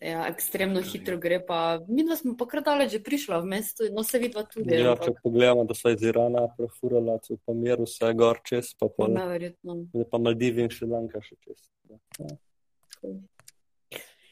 [0.00, 3.86] Ja, ekstremno hitro gre, pa mi dva smo pa kar daleč že prišla v mestu,
[3.92, 4.74] no se vidva tudi.
[4.74, 8.74] Ja, ampak- če pogledamo, da so iz Irana prefurala, so pa mir vse gor čez,
[8.76, 9.14] pa pol.
[9.16, 9.88] Neverjetno.
[9.94, 11.64] Zdaj pa Maldivi in Šrilanka še čez.
[11.88, 12.28] Ja.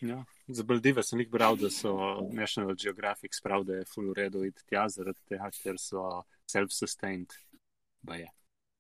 [0.02, 0.24] Ja.
[0.48, 1.94] Za Baldive sem jih bral, da so
[2.28, 7.32] National Geographic sprav, da je full v redu iti tja, zaradi tega, ker so self-sustained.
[8.04, 8.28] Je.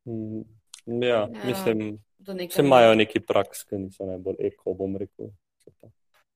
[0.04, 0.44] Mm,
[0.86, 5.30] Ja, Ja, mislim, vse imajo neki praks, ki niso najbolj eko, bom rekel.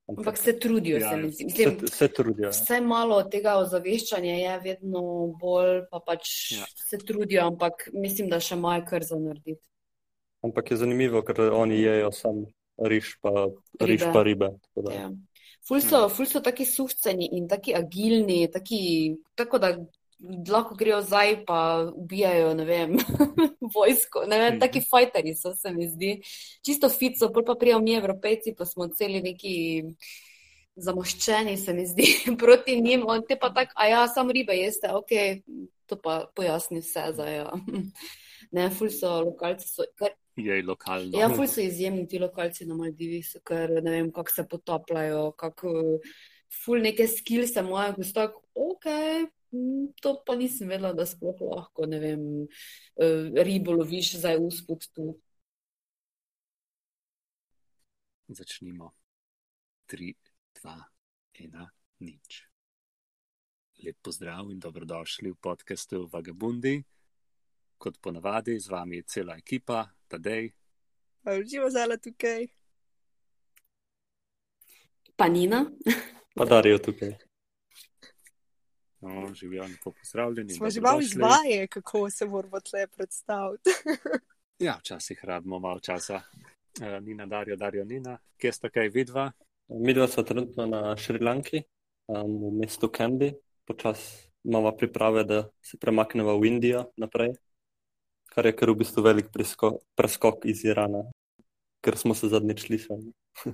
[0.08, 1.50] Se pa- Ampak se trudijo, Ja, se mi zdi.
[1.50, 2.44] se, Mislim, se trudijo.
[2.44, 2.50] ja.
[2.50, 5.02] Vse malo tega ozaveščanja je vedno
[5.34, 6.64] bolj, pa pač Ja.
[6.78, 9.68] se trudijo, ampak mislim, da še imajo kar za narediti.
[10.42, 12.46] Ampak je zanimivo, ker oni jejo sam
[12.78, 13.48] riž pa
[13.80, 14.12] riž, Ribe.
[14.12, 14.48] pa ribe.
[14.88, 15.10] Ja.
[15.62, 19.76] Ful so, ful so taki suhceni in taki agilni, taki, tako da
[20.48, 21.58] lahko grejo zdaj pa
[21.94, 22.96] ubijajo, ne vem,
[23.74, 24.60] vojsko, ne vem, Mhm.
[24.60, 26.20] taki fajteri so, se mi zdi.
[26.66, 29.84] Čisto fit so, pol pa prijav mi evropejci, pa smo celi neki
[30.76, 32.06] zamoščeni, se mi zdi,
[32.42, 35.10] proti njim, on te pa tak, a ja, sam ribe jeste, ok,
[35.86, 37.50] to pa pojasni vse za ja.
[38.50, 41.18] Ne, ful so, lokalci so, kar Je lokalno.
[41.18, 45.32] Ja, ful so izjemni ti lokalci na Maldivih, so kar ne vem, kako se potapljajo,
[45.36, 45.72] kako
[46.64, 48.86] ful neke skillse imajo, ko so tako, ok,
[50.08, 52.22] to pa nisem vedela, da sploh lahko, ne vem,
[52.96, 55.12] eh, ribo loviš zdaj usput tu.
[58.28, 58.92] Začnimo.
[59.86, 60.14] 3,
[60.62, 60.76] 2,
[61.34, 61.68] 1,
[62.00, 62.44] nič.
[63.84, 66.82] Lep pozdrav in dobrodošli v podkastu Vagabundi.
[67.78, 70.50] Kot ponavadi, z vami je cela ekipa, Tadej,
[71.28, 72.46] Živo zala tukaj.
[75.16, 75.66] Pa Nina,
[76.34, 77.27] Pa darijo tukaj.
[79.00, 80.52] No, živijo lepo pozdravljeni.
[80.52, 83.70] Smo že malo izvaje, kako se moramo tle predstaviti.
[84.58, 86.20] Ja, včasih rabimo malo časa.
[86.80, 89.32] Uh, Nina, Darijo, Darijo, Nina, kje sta kaj vidva?
[89.68, 91.62] Mi dva smo trenutno na Šrilanki,
[92.06, 93.32] um, v mestu Candy.
[93.64, 97.36] Počas imamo priprave, da se premaknemo v Indijo naprej,
[98.34, 101.04] kar je kar v bistvu velik preskok, preskok iz Irana,
[101.84, 103.12] ker smo se zadnjič slišali.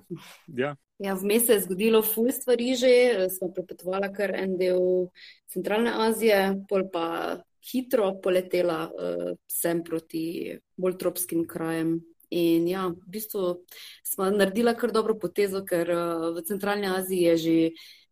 [0.57, 5.11] Ja, ja, vmes se je zgodilo ful stvari že, smo prepotovali kar en del
[5.53, 11.99] centralne Azije, pol pa hitro poletela uh, sem proti bolj tropskim krajem.
[12.35, 13.65] In ja, v bistvu
[14.07, 17.59] smo naredila kar dobro potezo, ker uh, v centralni Aziji je že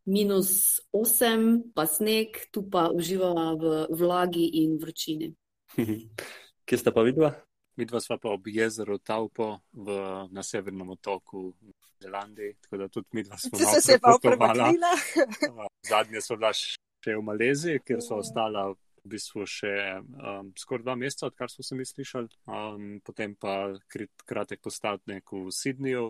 [0.05, 5.33] minus 8, pa sneg, tu pa uživava v vlagi in vročini.
[6.67, 7.35] Kje sta pa vidva?
[7.77, 9.97] Midva sva pa ob jezeru Taupo v,
[10.31, 11.73] na severnem otoku v
[12.03, 14.93] Zelandiji, tako da tudi midva smo Če malo so se pa premaknila.
[15.89, 18.77] Zadnje so bila še v Maleziji, kjer so ostala v
[19.15, 22.29] bistvu še um, skoraj dva meseca, odkar smo se mi slišali.
[22.47, 26.05] Um, potem pa krit, kratek postavek v Sydneyju,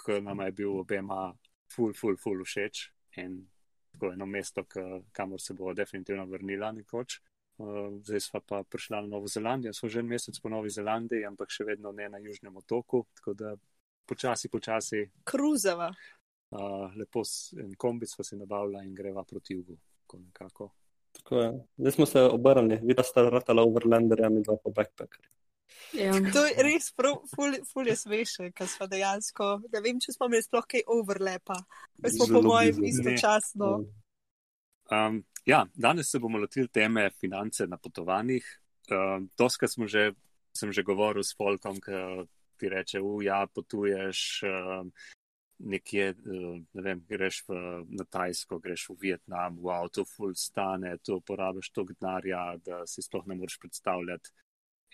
[0.00, 1.30] ki nam je bil obema
[1.70, 2.86] ful, ful, ful všeč.
[3.22, 3.40] In
[3.90, 4.64] tako eno mesto,
[5.12, 7.18] kamor se bo definitivno vrnila nekoč.
[7.60, 11.26] Uh, zdaj smo pa prišli na Novo Zelandijo, smo že en mesec po Novi Zelandiji,
[11.28, 13.52] ampak še vedno ne na Južnem otoku, tako da
[14.08, 15.90] počasi, počasi Kruzava.
[16.50, 17.22] uh, lepo
[17.60, 19.76] en kombi smo si nabavila in greva proti jugu.
[20.02, 20.70] tako nekako.
[21.12, 21.50] Tako je.
[21.76, 25.28] Zdaj smo se obrnili, vidva sta ratala overlanderja, mi dva pa backpackerja.
[25.92, 26.12] Ja.
[26.34, 30.30] To je res prav, ful, ful je smešno, ker smo dejansko, ne vem, če smo
[30.30, 31.60] imeli sploh kaj overlapa.
[31.98, 33.02] Mi smo po Zelo mojem blizu.
[33.02, 33.70] istočasno.
[34.90, 38.44] Um, ja, danes se bomo lotili teme finance na potovanjih.
[38.90, 40.12] Um, Doskrat smo že,
[40.56, 42.26] sem že govoril s Folkom, ki
[42.60, 44.90] ti reče, uja, potuješ um,
[45.58, 50.96] nekje, uh, ne vem, greš v, na Tajsko, greš v Vietnam, wow, to ful stane,
[51.04, 54.32] to porabiš toliko denarja, da si sploh ne moreš predstavljati.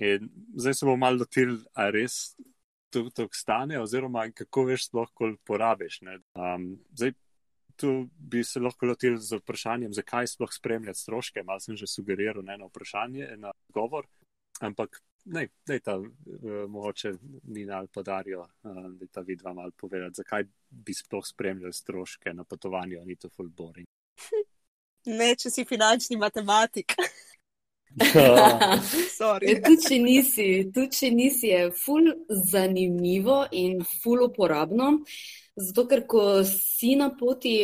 [0.06, 0.28] In
[0.60, 2.36] zdaj se bomo malo lotili, a res
[2.92, 6.00] to, to stane, oziroma kako veš sploh, koliko porabiš.
[6.06, 6.18] ne.
[6.34, 7.14] Um, zdaj,
[7.76, 11.42] tu bi se lahko lotili z vprašanjem, zakaj sploh spremljati stroške.
[11.42, 14.06] Mal sem že sugeriral na eno vprašanje, na odgovor,
[14.60, 16.10] ampak ne, da ta uh,
[16.69, 22.34] mogoče Nina ali podarijo, uh, da ta vidva mal povedati, zakaj bi sploh spremljali stroške
[22.34, 23.87] na potovanju, ni to full boring.
[25.06, 26.96] Ne, če si finančni matematik.
[29.19, 29.52] Sorry.
[29.52, 34.99] Ja, Tudi če nisi, tudi če nisi, je ful zanimivo in ful uporabno.
[35.56, 37.56] Zato, ker ko si na poti,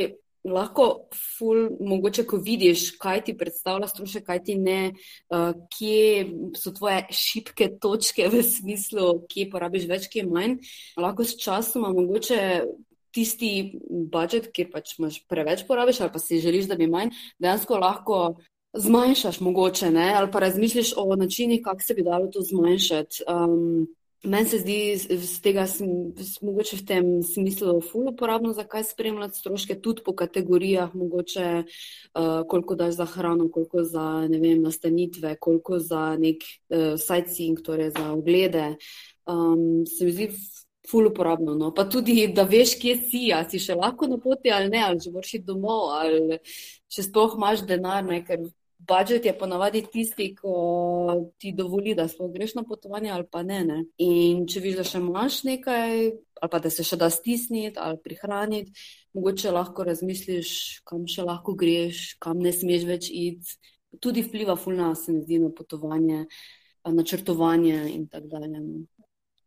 [0.44, 4.92] lahko ful, mogoče, ko vidiš, kaj ti predstavlja strošek, kaj ti ne,
[5.30, 6.24] uh, kje
[6.58, 10.58] so tvoje šibke točke v smislu, kje porabiš več, kje manj,
[10.98, 12.40] lahko s časoma mogoče.
[13.12, 13.76] Tisti
[14.08, 18.20] budžet, kjer pač imaš preveč porabiš, ali pa si želiš, da bi manj, dejansko lahko
[18.72, 20.14] zmanjšaš, mogoče, ne?
[20.16, 23.26] ali pa razmišljaš o načinih, kako se bi dalo to zmanjšati.
[23.28, 23.84] Um,
[24.24, 25.64] Meni se zdi z tega,
[26.42, 32.76] mogoče v tem smislu, ful uporabno, zakaj spremljati stroške tudi po kategorijah, mogoče uh, koliko
[32.78, 38.12] daš za hrano, koliko za, ne vem, nastanitve, koliko za nek uh, sightseeing, torej za
[38.12, 38.76] oglede.
[39.26, 40.30] Um, se mi zdi
[40.90, 41.54] ful uporabno.
[41.54, 41.74] No.
[41.74, 45.02] Pa tudi, da veš, kje si, a si še lahko na poti ali ne, ali
[45.02, 46.38] že moraš iti domov, ali
[46.94, 48.46] če sploh imaš denar, ne, ker
[48.88, 53.60] budžet je ponavadi tisti, ko ti dovoli, da sploh greš na potovanje ali pa ne,
[53.64, 53.78] ne.
[54.02, 55.92] In če vidiš, da še imaš nekaj,
[56.42, 58.72] ali pa da se še da stisniti ali prihraniti,
[59.14, 63.58] mogoče lahko razmisliš, kam še lahko greš, kam ne smeš več iti.
[64.00, 66.24] Tudi vpliva fulna, se mi zdi, na potovanje,
[66.88, 68.56] načrtovanje in tako dalje.
[68.56, 68.86] No.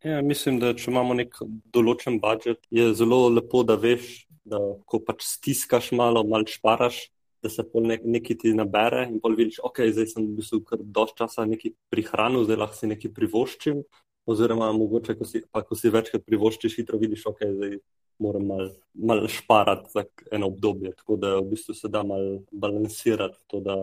[0.06, 1.34] Ja, mislim, da če imamo nek
[1.74, 7.08] določen budžet, je zelo lepo, da veš, da ko pač stiskaš malo, malo šparaš,
[7.42, 10.62] da se pol nek, nekaj ti nabere in pol vidiš, ok, zdaj sem v bistvu
[10.66, 13.82] kar dosti časa nekaj prihranil, zdaj lahko si nekaj privoščim,
[14.26, 17.78] oziroma mogoče, ko si, pa ko si večkrat privoščiš, hitro vidiš, ok, zdaj
[18.18, 23.38] moram malo mal šparati za eno obdobje, tako da v bistvu se da malo balansirati
[23.46, 23.76] to, da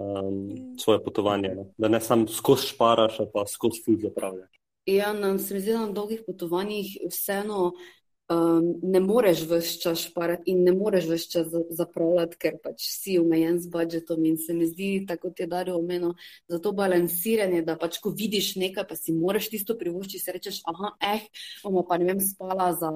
[0.00, 1.64] um, svoje potovanje, ne?
[1.78, 4.60] da ne samo skozi šparaš, pa skozi ful zapravljaš.
[4.86, 7.72] Ja, nam se mi zdi, da na dolgih potovanjih vseeno
[8.30, 13.18] um, ne moreš vse čas šparati in ne moreš vse čas zapravljati, ker pač si
[13.18, 14.24] omejen z budžetom.
[14.24, 16.14] In se mi zdi, tako ti je Dario omenil,
[16.48, 20.62] za to balansiranje, da pač ko vidiš nekaj, pa si moraš tisto privoščiti, si rečeš,
[20.70, 21.26] ah, eh,
[21.64, 22.90] bomo pa ne vem, spala za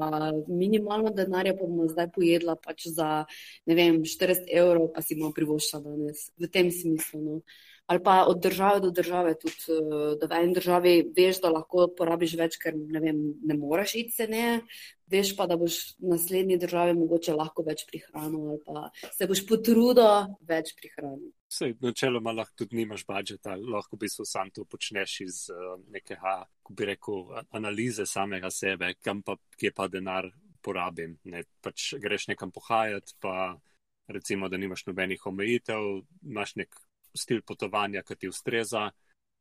[0.48, 3.24] minimalno denarja, pa bomo zdaj pojedla pač za
[3.66, 6.28] ne vem, 40 evrov, pa si bomo privoščila danes.
[6.38, 7.20] V tem smislu.
[7.24, 7.40] No
[7.86, 11.88] ali pa od države do države, tudi eh, da v eni državi veš, da lahko
[11.96, 14.62] porabiš več, ker ne, vem, ne moreš iti se ne,
[15.10, 19.44] veš pa, da boš v naslednji državi mogoče lahko več prihranil ali pa se boš
[19.48, 21.34] potrudil več prihraniti.
[21.54, 26.40] Sej, načeloma lahko tudi nimaš budžeta, lahko bi se sam to počneš iz uh, nekega,
[26.62, 30.30] ko bi rekel, analize samega sebe, kam pa, kje pa denar
[30.64, 31.18] porabim.
[31.30, 33.54] Ne, pač greš nekam pohajati, pa
[34.08, 36.74] recimo, da nimaš nobenih omejitev, imaš nek
[37.16, 38.90] stil potovanja, ki ti ustreza.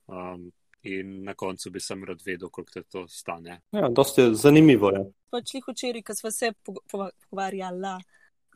[0.08, 0.52] Um,
[0.84, 3.62] in na koncu bi sem rad vedel, koliko te to stane.
[3.72, 5.04] Ja, dosti zanimivo je.
[5.32, 6.52] Pač jih včeraj, ko smo se
[6.92, 7.94] pogovarjali,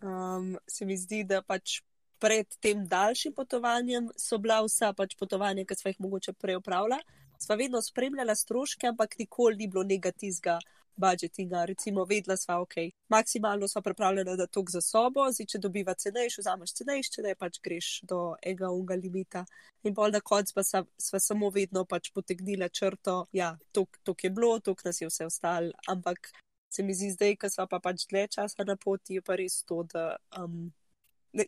[0.03, 1.79] um, se mi zdi, da pač
[2.19, 6.99] pred tem daljšim potovanjem so bila vsa pač potovanja, ki smo jih mogoče prej upravljali.
[7.39, 10.57] Sva vedno spremljala stroške, ampak nikoli ni bilo negativnega
[10.97, 12.75] budžetinga, recimo, vedela sva, ok,
[13.13, 17.39] maksimalno sva pripravljena, da tok za sobo, zdaj, če dobiva cenejšo, vzameš cenejšo, da je
[17.39, 19.45] pač greš do enega unga limita.
[19.85, 24.27] In pol na koncu pa sva, sva samo vedno pač potegnila črto, ja, tok, tok
[24.27, 26.31] je bilo, tok nas je vse ostalo, ampak
[26.69, 29.63] se mi zdi zdaj, ko sva pa pač dlje časa na poti, je pa res
[29.63, 30.09] to, da.
[30.37, 30.67] Um,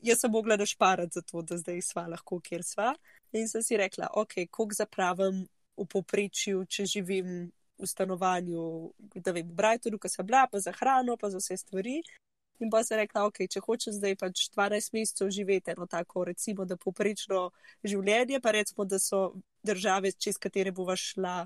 [0.05, 2.91] Jaz sem mogla našparati za to, da zdaj sva lahko, kjer sva.
[3.33, 5.39] In sem si rekla, ok, koliko zapravim
[5.79, 7.29] v poprečju, če živim
[7.79, 8.63] v stanovanju,
[9.15, 12.01] da vem, v Brightonu, ki sem bila, pa za hrano, pa za vse stvari.
[12.59, 16.65] In pa sem rekla, ok, če hočeš zdaj pač 12 mesecev živeti eno tako, recimo,
[16.67, 17.49] da poprečno
[17.87, 19.31] življenje, pa recimo, da so
[19.63, 21.45] države, čez katere bova šla.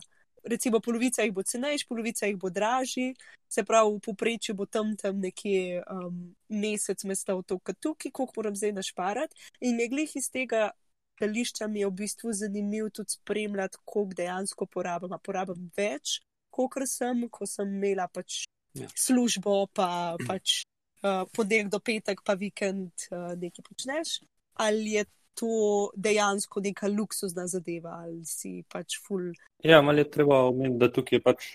[0.49, 3.13] Recimo, polovica jih bo cenejša, polovica jih bo dražji,
[3.47, 6.17] se pravi, v poprečju bo tam tam nekje um,
[6.49, 9.37] mesec mesta v to, kot tukaj, koliko moram zdaj našparati.
[9.61, 10.71] In me glih iz tega
[11.15, 15.15] stališča mi je v bistvu zanimivo tudi spremljati, koliko dejansko porabim.
[15.23, 16.19] Porabim več,
[16.49, 18.43] kot sem, ko sem imela pač
[18.77, 18.87] ja.
[18.95, 20.63] službo, pa pač
[21.03, 24.19] uh, ponedeljek do petek, pa vikend uh, nekaj počneš.
[24.61, 29.33] Ali je to dejansko neka luksuzna zadeva, ali si pač full.
[29.63, 31.51] Ja, malo je treba omeniti, da tukaj je pač.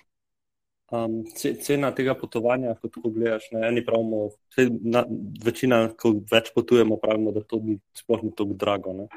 [0.88, 4.30] Um, cena tega potovanja, kot ko gledaš, na eni pravimo,
[4.88, 5.02] na,
[5.44, 8.94] večina, ko več potujemo, pravimo, da to ni sploh ni tako drago.
[8.96, 9.08] Ne?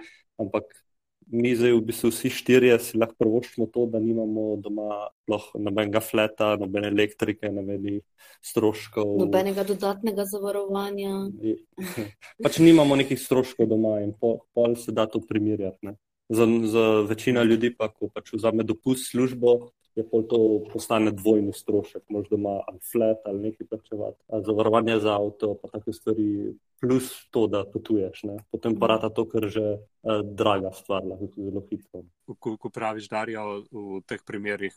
[0.42, 0.68] Ampak
[1.32, 5.08] mi zdaj v bistvu vsi štirje si lahko prvoščimo to, da nimamo doma
[5.56, 8.02] nobenega fleta, nobene elektrike, nobenih
[8.44, 9.16] stroškov.
[9.22, 11.32] Nobenega dodatnega zavarovanja.
[12.44, 15.96] pač nimamo nekih stroškov doma in pol po se da to primerjati.
[16.32, 20.40] Za, za večino ljudi pa, ko pač vzame dopust službo, je pol to
[20.74, 24.18] postane dvojni strošek, možda ima ali flat ali nekaj plačevati.
[24.46, 28.24] Zavarovanje za avto, pa take stvari, plus to, da potuješ.
[28.24, 28.38] Ne?
[28.52, 32.06] Potem pa rata to, kar že eh, draga stvar, lahko zelo hitro.
[32.40, 34.76] Ko, ko praviš, Darijo, v teh primerih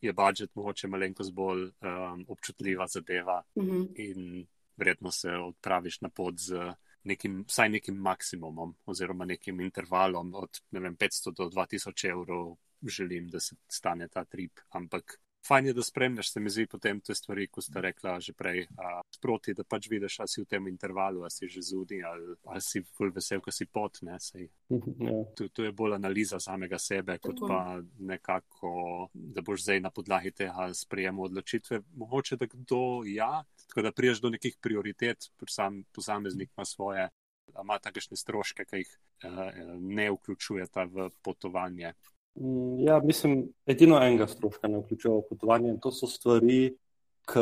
[0.00, 3.86] je budžet mogoče malenkost bolj um, občutljiva zadeva mm -hmm.
[3.96, 6.72] in vredno se odpraviš na pot z.
[7.06, 12.56] Nekim, vsaj nekim maksimumom, oziroma nekim intervalom od vem, 500 do 2000 evrov,
[12.88, 14.60] želim, da se stane ta trip.
[14.70, 18.32] Ampak fajn je, da spremljaš, se mi zdi potem te stvari, ko ste rekla že
[18.32, 22.00] prej, a, sproti, da pač vidiš, ali si v tem intervalu, ali si že zudi,
[22.04, 24.48] ali, ali si ful vesel, ko si pot, ne, sej.
[24.70, 25.18] Ja.
[25.36, 30.32] Tu, tu je bolj analiza samega sebe, kot pa nekako, da boš zdaj na podlagi
[30.32, 31.82] tega sprejemal odločitve.
[32.00, 37.08] Mogoče, da kdo ja, tako da priješ do nekih prioritet, sam posameznik ima svoje,
[37.52, 38.96] ima takšne stroške, ki jih
[39.28, 41.92] eh, ne vključujeta v potovanje.
[42.34, 46.76] Mm, Ja, mislim, edino enega stroška ne vključuje potovanje in to so stvari,
[47.24, 47.40] k,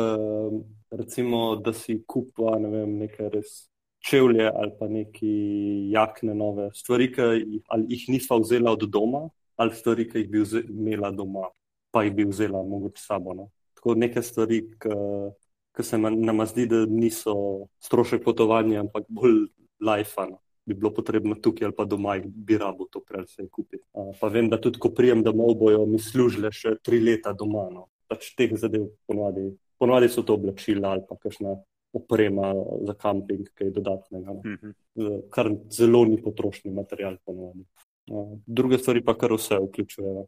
[0.91, 3.67] recimo, da si kupa ne vem, neke res
[4.03, 5.31] čevlje ali pa neki
[5.91, 10.29] jakne nove stvari, ki jih, ali jih nisva vzela od doma, ali stvari, ki jih
[10.29, 11.49] bi vze, imela doma,
[11.91, 13.33] pa jih bi vzela mogoče sabo.
[13.33, 13.49] No.
[13.75, 14.61] Tako neke stvari,
[15.75, 17.33] ki se ma- nama zdi, da niso
[17.81, 19.47] strošek potovanja, ampak bolj
[19.81, 20.42] lajfano.
[20.65, 23.83] Bi bilo potrebno tukaj ali pa doma, bi rabo to prej se kupiti.
[24.19, 27.67] Pa vem, da tudi ko prijem domov, bojo mi služile še tri leta doma.
[27.71, 27.87] No.
[28.07, 31.57] Pač teh zadev ponovadi, ponovadi so to oblačila ali pa kakšna
[31.93, 32.53] oprema
[32.87, 34.33] za kamping, kaj dodatnega.
[34.33, 34.41] No.
[34.45, 34.71] Mhm.
[34.95, 37.65] Z- Kar zelo ni potrošni material ponovadi.
[38.11, 40.25] A, Druge stvari pa kar vse vključujejo.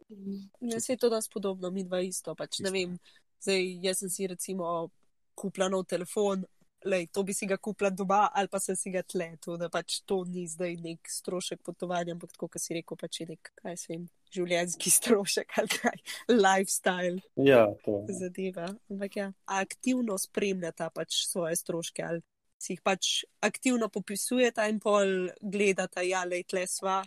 [0.62, 2.36] Ja, se je to nas podobno, mi dva isto.
[2.36, 2.98] Pač, ne vem,
[3.40, 4.90] zdaj jaz sem si recimo
[5.36, 6.46] kupila nov telefon,
[6.86, 9.32] lej, to bi si ga kupila doma ali pa sem si ga tle.
[9.46, 13.22] To, da pač to ni zdaj nek strošek potovanja, ampak tako, kot si rekel, pač
[13.22, 16.00] je nek, kaj se jim, življenjski strošek ali kaj,
[16.32, 18.04] lifestyle Ja, to.
[18.10, 18.70] zadeva.
[18.92, 22.24] Ampak ja, aktivno spremljata pač svoje stroške ali
[22.62, 27.02] si jih pač aktivno popisujeta in pol gledata, ja, lej, tle sva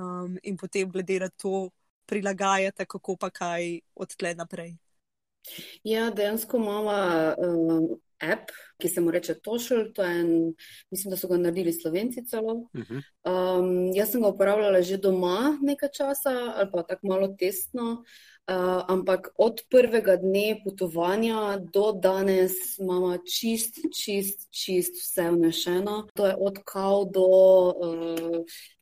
[0.00, 1.68] um, in potem glede na to
[2.06, 4.74] prilagajata, kako pa kaj od tle naprej.
[5.86, 6.94] Ja, dejansko imamo
[7.38, 9.92] um, app, ki se mu reče Tošel.
[9.94, 10.30] To je en,
[10.90, 12.68] mislim, da so ga naredili slovenci celo.
[12.76, 13.02] Mhm.
[13.24, 18.04] Um, jaz sem ga uporabljala že doma nekaj časa, ali pa tako malo testno.
[18.46, 26.06] Uh, ampak od prvega dne potovanja do danes imamo čist, čist, čist vse vnešeno.
[26.14, 27.26] To je od kav do
[27.74, 28.38] uh,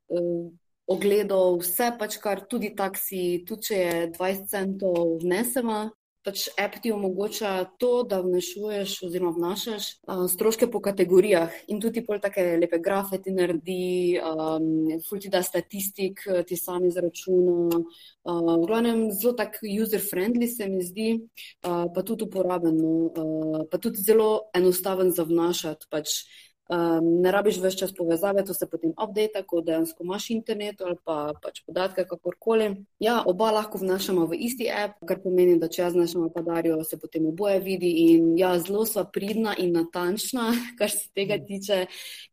[0.09, 0.53] uh,
[0.87, 5.95] ogledov, vse pač kar tudi taksi, tudi če je 20 centov vnesemo.
[6.25, 12.01] Pač app ti omogoča to, da vnešuješ oziroma vnašaš uh, stroške po kategorijah in tudi
[12.07, 17.83] pol take lepe grafe ti naredi, um, ful ti da statistik, ti sami izračuna.
[18.25, 23.79] Uh, v glavnem zelo tak user-friendly se mi zdi, uh, pa tudi uporaben, uh, pa
[23.79, 25.93] tudi zelo enostaven za vnašati.
[25.93, 26.25] Pač,
[26.65, 30.97] Um, ne rabiš več čas povezave, to se potem update, ko dejansko imaš internet ali
[31.05, 32.71] pa pač podatke, kakorkoli.
[33.05, 36.97] Ja, oba lahko vnašamo v isti app, kar pomeni, da če jaz znašam padarjo, se
[36.97, 40.47] potem oboje vidi in ja, zelo sva pridna in natančna,
[40.81, 41.83] kar se tega tiče.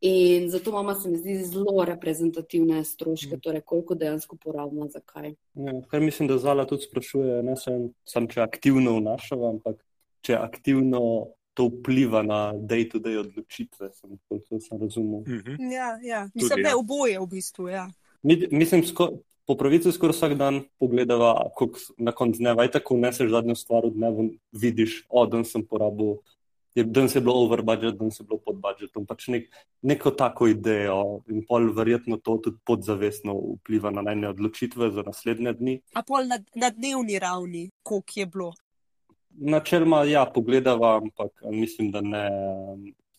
[0.08, 5.36] In zato mama se mi zdi zelo reprezentativne stroške, torej koliko dejansko porabimo, zakaj.
[5.60, 9.84] Ja, kar mislim, da Zala tudi sprašuje, ne sem, sem če aktivno vnašava, ampak
[10.24, 11.04] če aktivno
[11.62, 15.22] to vpliva na day-to-day odločitve, sem, koliko sem razumel.
[15.22, 15.70] Mhm.
[15.70, 16.22] Ja, ja.
[16.26, 16.66] Tudi mislim, ja.
[16.66, 17.70] ne oboje v bistvu.
[17.70, 17.86] Ja.
[18.24, 19.12] Mi, mislim, sko,
[19.44, 21.36] po pravici skoraj vsak dan pogledava,
[21.76, 25.62] s- na koncu dneva, aj tako neseš zadnjo stvar v dnevu, vidiš, o, danes sem
[25.62, 26.18] porabil,
[26.72, 29.50] je, danes je bilo over budget, danes je bilo pod budgetom, pač nek,
[29.82, 35.54] neko tako idejo in pol verjetno to tudi podzavestno vpliva na najne odločitve za naslednje
[35.54, 35.76] dni.
[35.94, 38.52] A pol na, na dnevni ravni, koliko je bilo.
[39.38, 42.30] Načeloma, ja, pogledava, ampak mislim, da ne,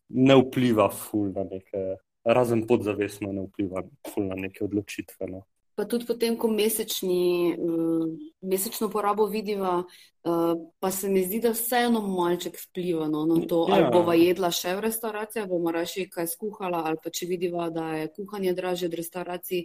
[0.09, 5.27] ne vpliva ful na neke, razen podzavestno ne vpliva ful na neke odločitve.
[5.27, 5.43] No.
[5.75, 8.05] Pa tudi potem, ko mesečni, uh,
[8.45, 13.65] mesečno porabo vidiva, uh, pa se mi zdi, da vseeno malček vpliva no, na to,
[13.69, 13.75] Ja.
[13.75, 17.89] ali bova jedla še v restavraciji, bomo raje kaj skuhala, ali pa če vidiva, da
[17.97, 19.65] je kuhanje dražje od restavracij,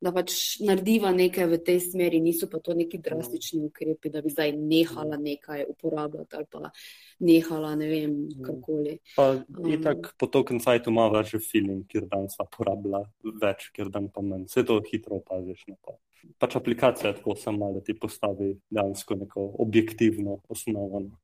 [0.00, 4.30] da pač narediva nekaj v tej smeri, niso pa to neki drastični ukrepi, da bi
[4.30, 6.70] zdaj nehala nekaj uporabljati ali pa
[7.18, 8.14] nehala, ne vem,
[8.44, 8.98] karkoli.
[9.16, 9.72] Pa Um.
[9.72, 13.02] itak po token sajtu ima več feeling, kjer dan sva porabila
[13.42, 14.46] več, kjer dan pa manj.
[14.46, 15.64] Vse to hitro opaziš.
[15.68, 15.98] No, pa.
[16.38, 21.00] Pač aplikacija tako sama, da ti postavi dejansko neko objektivno osnovo.
[21.00, 21.18] No.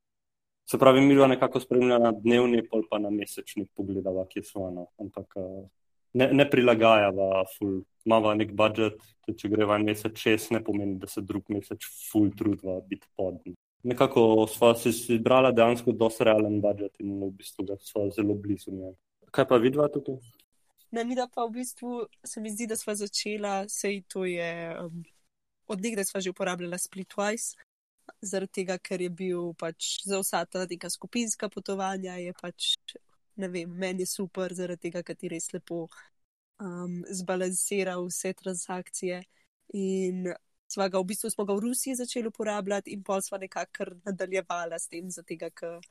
[0.66, 4.70] Se pravi, mi dva nekako spremljamo na dnevni, pol pa na mesečni pogledava, kje smo.
[4.70, 4.86] No.
[4.98, 5.66] Ampak eh,
[6.14, 7.44] ne, ne prilagajava,
[8.04, 11.86] imava nek budžet, tudi če greva en mesec čez, ne pomeni, da se drug mesec
[12.10, 13.40] ful trudva biti pod.
[13.84, 18.72] Nekako sva si izbrala dejansko dosti realen budžet in v bistvu ga sva zelo blizu
[18.72, 18.96] njega.
[19.34, 20.16] Kaj pa vidva tukaj?
[20.94, 24.50] Na mi da pa v bistvu se mi zdi, da sva začela, sej to je,
[24.78, 25.02] um,
[25.66, 27.58] od nekdaj sva že uporabljala Splitwise,
[28.22, 32.76] zaradi tega, ker je bil pač za vsa ta neka skupinska potovanja, je pač,
[33.36, 35.84] ne vem, meni je super, zaradi tega, ker ti res lepo
[36.60, 39.22] um, zbalansira vse transakcije.
[39.74, 40.34] In
[40.74, 44.78] Sva ga v bistvu smo ga v Rusiji začeli uporabljati in pol sva nekako nadaljevala
[44.78, 45.84] s tem, zato ker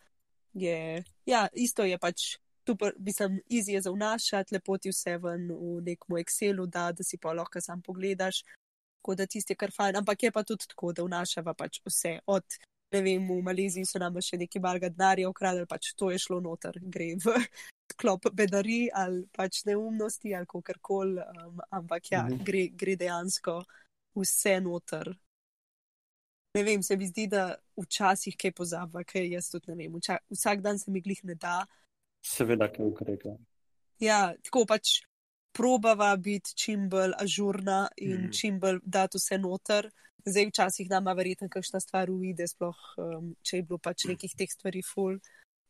[0.54, 2.38] je, ja, isto je pač.
[2.64, 7.04] Super, mislim, easy je za vnašati, lepo ti vse ven v nekem Excelu, da, da
[7.04, 8.46] si pa lahko sam pogledaš,
[9.02, 10.00] tako da tisti kar fajn.
[10.00, 12.14] Ampak je pa tudi tako, da vnašava pač vse.
[12.26, 12.56] Od,
[12.94, 16.40] ne vem, v Maleziji so nam še neki malga denarja ukradli, pač to je šlo
[16.44, 17.36] noter, gre v
[18.00, 21.22] klop bedari ali pač neumnosti ali kakorkoli.
[21.22, 22.44] Um, ampak ja, mhm.
[22.48, 23.62] gre, gre dejansko
[24.20, 25.14] vse noter.
[26.54, 29.96] Ne vem, se mi zdi, da včasih kaj pozaba, ker jaz tudi ne vem.
[29.98, 31.64] Vča, vsak dan se mi glih ne da.
[32.24, 33.34] Seveda, kaj ukrepa.
[34.04, 35.00] Ja, tako pač
[35.54, 38.32] probava biti čim bolj ažurna in mm.
[38.32, 39.90] čim bolj dati vse noter.
[40.26, 44.52] Zdaj, včasih nama verjetno kakšna stvar uide, sploh um, če je bilo pač nekih teh
[44.52, 45.20] stvari full.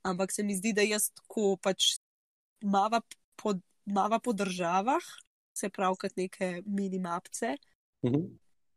[0.05, 1.95] Ampak se mi zdi, da jaz tako pač
[2.61, 3.01] mava
[3.39, 5.03] po, mava po državah,
[5.57, 7.55] se pravi, kot neke minimapce.
[8.05, 8.29] Mm -hmm.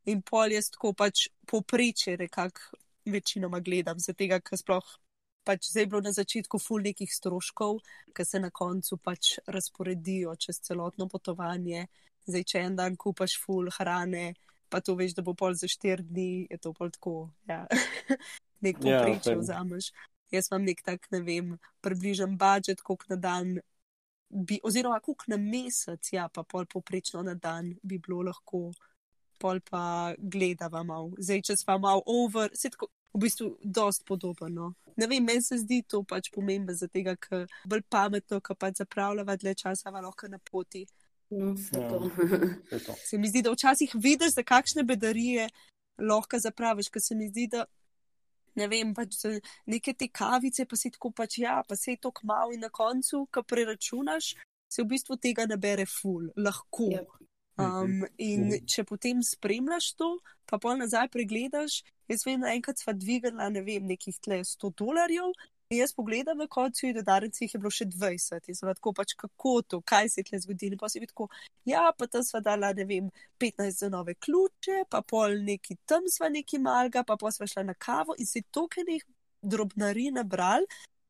[0.07, 4.87] In pol jaz tako pač poprečje, nekako večinoma gledam, zato ker sploh
[5.47, 7.79] pač zdaj bilo na začetku ful nekih stroškov,
[8.15, 11.87] ki se na koncu pač razporedijo čez celotno potovanje.
[12.27, 14.35] Zdaj, če en dan kupaš ful hrane,
[14.69, 17.15] pa to veš, da bo pol za štir dni, je to pol tako,
[17.47, 17.63] ja,
[18.67, 19.93] nek poprečje ja, vzameš.
[20.35, 21.55] Jaz imam nek tak, ne vem,
[21.87, 23.55] približen budžet, koliko na dan,
[24.27, 28.73] bi, oziroma koliko na mesec, ja, pa pol poprečno na dan bi bilo lahko,
[29.39, 31.13] pol pa gledava mal.
[31.23, 34.75] Zdaj, če sva mal over, se tako, v bistvu, dost podobno.
[34.97, 38.81] Ne vem, meni se zdi to pač pomembno, zato ker je bolj pametno, ko pač
[38.81, 40.87] zapravljava dlje časa, pa lahko na poti.
[41.31, 41.89] No, ja,
[43.09, 45.49] se mi zdi, da včasih vidiš, da kakšne bedarije
[45.99, 47.67] lahko zapraviš, ker se mi zdi, da
[48.57, 49.19] ne vem, pač
[49.69, 52.71] neke te kavice, pa si tako pač ja, pa se je to kmalo in na
[52.73, 54.33] koncu, ko preračunaš,
[54.73, 56.89] se v bistvu tega nabere ful, lahko.
[56.95, 57.05] Ja.
[57.57, 60.11] Um, in če potem spremljaš to,
[60.45, 65.33] pa pol nazaj pregledaš, Jaz vem, enkrat sva dvignila, ne vem, nekih 100 dolarjev.
[65.75, 68.45] In jaz pogledam na koncu, da danes jih je bilo še 20.
[68.47, 70.79] In sem tako pač, kako to, kaj se je tle zgodilo.
[70.79, 71.27] Pa si vidi,
[71.67, 73.09] ja, pa tam sva dala, ne vem,
[73.43, 77.67] 15 za nove ključe, pa pol neki tam sva neki malga, pa pa sva šla
[77.67, 79.03] na kavo in si tokenih
[79.43, 80.63] drobnari nabral,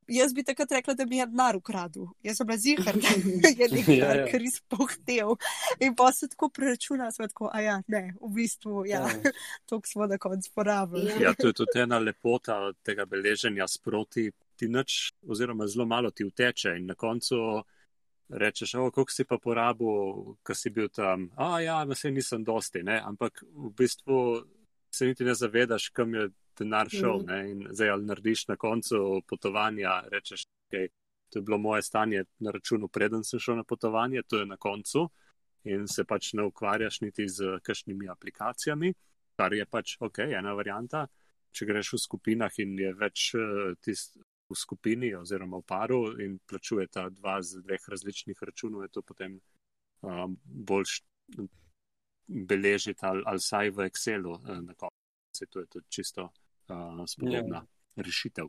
[0.08, 2.06] jaz bi takrat rekla, da mi je denar ukradel.
[2.22, 3.08] Jaz sem bila zihar, da
[3.58, 4.26] je nekaj, ja, ja.
[4.30, 5.36] kar res pohtel.
[5.80, 9.33] In pa se tako preračuna, da tako, a ja, ne, v bistvu, ja, ja.
[9.68, 11.12] to smo na koncu porabili.
[11.22, 14.31] Ja, to je tudi ena lepota tega beleženja sproti.
[14.57, 17.37] Ti nič, oziroma zelo malo ti uteče, in na koncu
[18.28, 21.28] rečeš, o, koliko si pa porabil, ko si bil tam.
[21.37, 23.00] A, ja, no, se nisem dosti, ne?
[23.04, 24.16] ampak v bistvu
[24.96, 26.28] se niti ne zavedaš, kam je
[26.59, 27.18] denar šel.
[27.18, 27.50] Mm.
[27.50, 30.88] In zdaj, ali narediš na koncu potovanja, rečeš, okay,
[31.30, 34.56] to je bilo moje stanje na računu, preden sem šel na potovanje, to je na
[34.56, 35.09] koncu.
[35.64, 38.92] In se pač ne ukvarjaš niti z kakšnimi aplikacijami,
[39.37, 41.06] kar je pač ok, ena varianta.
[41.52, 46.38] Če greš v skupinah in je več eh, tist v skupini oziroma v paru in
[46.38, 49.40] plačujeta dva z dveh različnih računov, je to potem
[50.06, 51.00] um, bolj
[52.26, 55.46] beležiti ali, ali saj v Excelu uh, na koncu.
[55.50, 56.22] To je tudi čisto
[56.68, 58.02] uh, spodobna ja.
[58.02, 58.48] rešitev.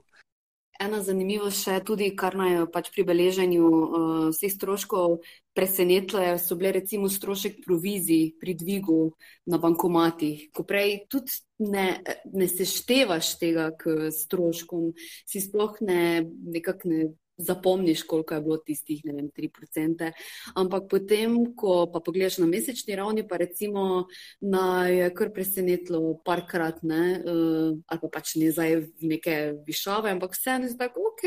[0.78, 5.18] Ena zanimivost še tudi, kar naj pač pri beleženju uh, vseh stroškov
[5.58, 9.00] presenetile, so bile recimo strošek provizij pri dvigu
[9.50, 10.52] na bankomatih.
[10.54, 11.34] Ko prej tudi
[11.66, 11.88] ne,
[12.30, 14.92] ne seštevaš tega k stroškom,
[15.26, 16.02] si sploh ne,
[16.54, 17.02] nekako ne
[17.38, 20.12] zapomniš, koliko je bilo tistih, ne vem, 3%.
[20.56, 24.08] Ampak potem, ko pa pogledaš na mesečni ravni, pa recimo
[24.42, 29.36] na je kar presenetilo parkrat, ne, uh, ali pa pač ne zdaj v neke
[29.68, 31.26] višave, ampak vseeno je tako, ok,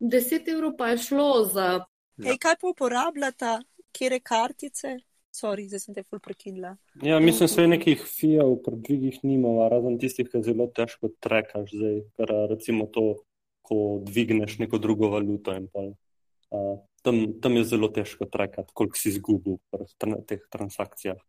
[0.00, 1.68] 10 evrov pa je šlo za.
[2.16, 2.32] Ja.
[2.32, 3.58] Ej, kaj pa uporabljata,
[3.92, 4.96] kere kartice?
[5.36, 6.78] Sorry, zdaj sem te ful prekinila.
[7.04, 11.74] Ja, mislim, da se nekih fijev pri dvigih nimamo, razen tistih, ki zelo težko trekaš
[11.74, 13.18] zdaj, kar recimo to
[13.66, 15.54] ko dvigneš neko drugo valuto.
[15.74, 15.84] Pa,
[16.54, 21.20] uh, tam, tam je zelo težko trekati, koliko si izgubil pri teh transakcijah.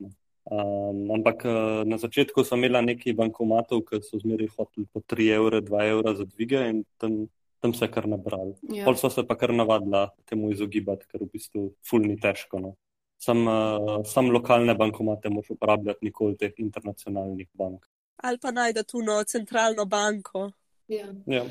[0.47, 5.27] Um, ampak uh, na začetku sem imela nekaj bankomatov, ki so zmeraj hoteli po 3
[5.35, 7.27] evre, 2 evra za dvige in tam,
[7.59, 8.55] tam se je kar nabral.
[8.71, 8.87] Ja.
[8.87, 12.63] Pol so se pa kar navadila temu izogibati, ker v bistvu fulni težko.
[12.63, 12.73] No.
[13.19, 17.83] Sam, uh, sam lokalne bankomate moš uporabljati, nikoli teh internacionalnih bank.
[18.23, 20.47] Ali pa najde tu no centralno banko.
[20.87, 21.11] Ja.
[21.27, 21.43] Ja.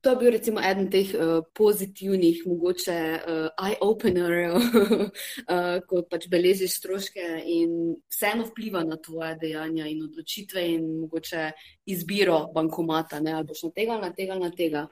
[0.00, 6.80] To je bil recimo eden teh uh, pozitivnih, mogoče uh, eye-openerjev, uh, ko pač beležiš
[6.80, 11.52] stroške in vseeno vpliva na tvoje dejanja in odločitve in mogoče
[11.94, 14.86] izbiro bankomata, ne, ali boš na tega, na tega, na tega.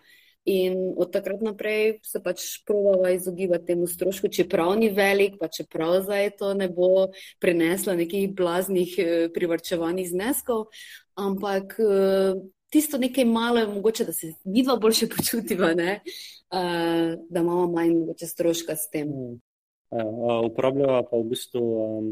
[0.49, 5.99] In od takrat naprej se pač provava izogibati temu strošku, čeprav ni velik, pa čeprav
[6.07, 7.11] zdaj to ne bo
[7.43, 10.71] prineslo nekih blaznih eh, privrčevanih zneskov,
[11.19, 16.01] ampak eh, tisto nekaj malo, mogoče, da se midva boljše počutiva, ne?
[16.51, 19.09] Uh, da imamo manj mogoče stroška s tem.
[19.09, 19.39] Mm.
[19.91, 22.11] Ja, uporabljava pa v bistvu um,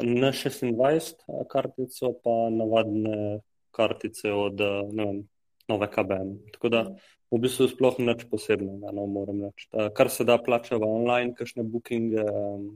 [0.00, 4.60] N26 kartico, pa navadne kartice od
[4.92, 5.28] vem,
[5.68, 6.36] nove KBM.
[6.52, 6.84] Tako da
[7.30, 9.68] v bistvu sploh nič posebnega, no moram reči.
[9.94, 12.72] Kar se da plačava online, kakšne bookinge um,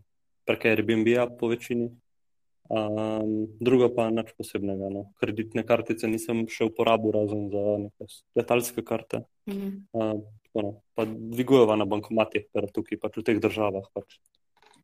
[0.46, 1.90] prek Airbnb-a po večini.
[2.64, 4.88] Um, drugo pa nič posebnega.
[4.88, 5.02] No.
[5.20, 9.24] Kreditne kartice nisem še uporabil, razen za neke letalske karte.
[9.46, 9.82] Mm -hmm.
[9.92, 10.22] uh,
[10.54, 10.80] no.
[10.94, 14.18] Pa dvigujeva na bankomatih, ker tukaj pač v teh državah pač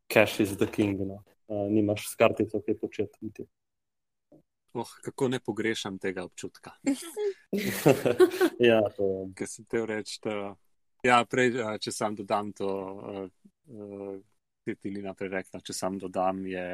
[0.07, 0.99] cash is the king.
[0.99, 1.23] No.
[1.47, 3.47] Uh, nimaš s kartico, kaj početi.
[4.73, 6.71] Oh, kako ne pogrešam tega občutka.
[8.69, 9.33] ja, to je.
[9.35, 10.55] Ker sem te reči, da
[11.03, 13.25] ja, prej, če sam dodam to, uh,
[13.73, 14.15] uh,
[14.63, 16.65] ti Lina prej rekla, če sam dodam, je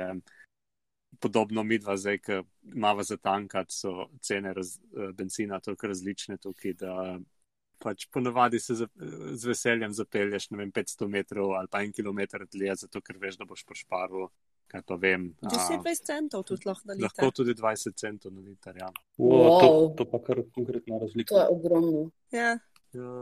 [1.19, 2.41] podobno mi dva zdaj, ki
[2.75, 7.19] imamo za tankati, so cene raz, eh, benzina toliko različne tukaj, da
[7.77, 8.87] pač ponovadi se z,
[9.33, 13.37] z veseljem zapelješ, ne vem, 500 metrov ali pa en kilometr dlje, zato ker veš,
[13.41, 14.29] da boš pošparil.
[14.67, 15.29] Kaj pa vem.
[15.47, 17.07] 10-20 centov tudi lahko na liter.
[17.07, 18.89] Lahko tudi 20 centov na liter, ja.
[19.15, 19.61] Wow.
[19.61, 21.31] To, to pa kar konkretna razlika.
[21.31, 22.01] To je ogromno.
[22.35, 22.49] Ja.
[22.91, 23.13] Ja,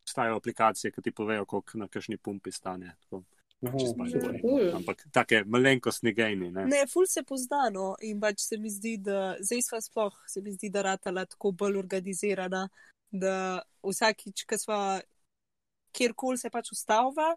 [0.00, 2.96] obstajajo aplikacije, ki ti povejo, koliko na kakšni pumpi stane.
[3.04, 3.22] Tako.
[3.62, 6.48] Ampak take malenkostni geni.
[6.50, 10.40] Ne, ne ful se poznano in pač se mi zdi, da zdaj sva sploh, se
[10.40, 12.66] mi zdi, da ratala tako bolj organizirana,
[13.12, 14.80] da vsakič, ko sva
[15.92, 17.34] kjerkoli se pač ustavlja,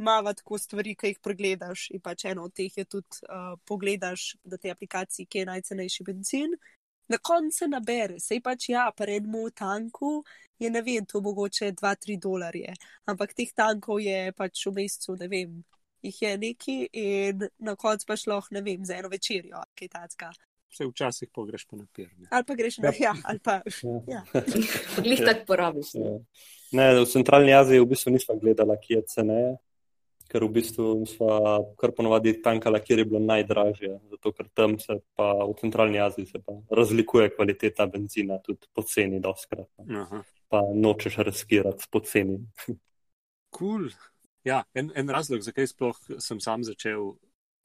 [0.00, 4.36] mava tako stvari, ki jih pregledaš in pač eno od teh je tudi uh, pogledaš,
[4.44, 6.56] da te aplikacije, ki je najcenejši benzin.
[7.10, 10.20] Na koncu nabere, sej pač ja, predmo v tanku
[10.62, 12.74] je, ne vem, to mogoče 2-3 dolarje,
[13.10, 15.56] ampak teh tankov je pač v mesecu, ne vem,
[16.06, 20.30] jih je neki in na koncu pa šlo, ne vem, za eno večerjo, kaj tacka.
[20.70, 22.28] Se včasih pogreš po napirni.
[22.30, 23.58] Ali pa greš na ja, ali pa.
[24.06, 24.22] Ja.
[25.02, 25.96] Glih tako porabiš.
[25.98, 26.12] Ja.
[26.78, 29.50] Ne, v centralni Aziji v bistvu nismo gledali, kje je ceneje
[30.30, 31.30] ker v bistvu smo
[31.80, 33.96] kar ponovadi tankali, kjer je bilo najdražje.
[34.14, 39.20] Zato, ker tam se pa v centralni Aziji se pa razlikuje kvaliteta benzina, tudi poceni,
[39.20, 39.68] doskrat.
[40.50, 42.38] Pa nočeš riskirati poceni.
[42.66, 42.78] Kul.
[43.50, 43.90] Cool.
[44.44, 47.12] Ja, en, en razlog, zakaj sploh sem sam začel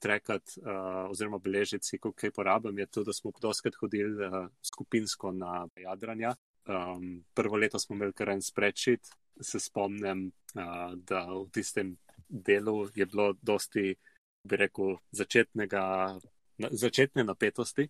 [0.03, 5.31] trekati uh, oziroma beležiti, koliko kaj porabim, je to, da smo doskrat hodili uh, skupinsko
[5.31, 6.35] na jadranja.
[6.67, 9.07] Um, prvo leto smo imeli kar en sprečit,
[9.41, 11.95] se spomnim, uh, da v tistem
[12.29, 13.95] delu je bilo dosti,
[14.45, 15.83] bi rekel, začetnega,
[16.57, 17.87] na, začetne napetosti,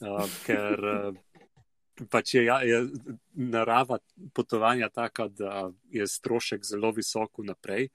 [0.00, 1.16] uh, ker uh,
[2.10, 2.84] pač je, ja, je
[3.34, 3.98] narava
[4.34, 7.88] potovanja taka, da je strošek zelo visok naprej.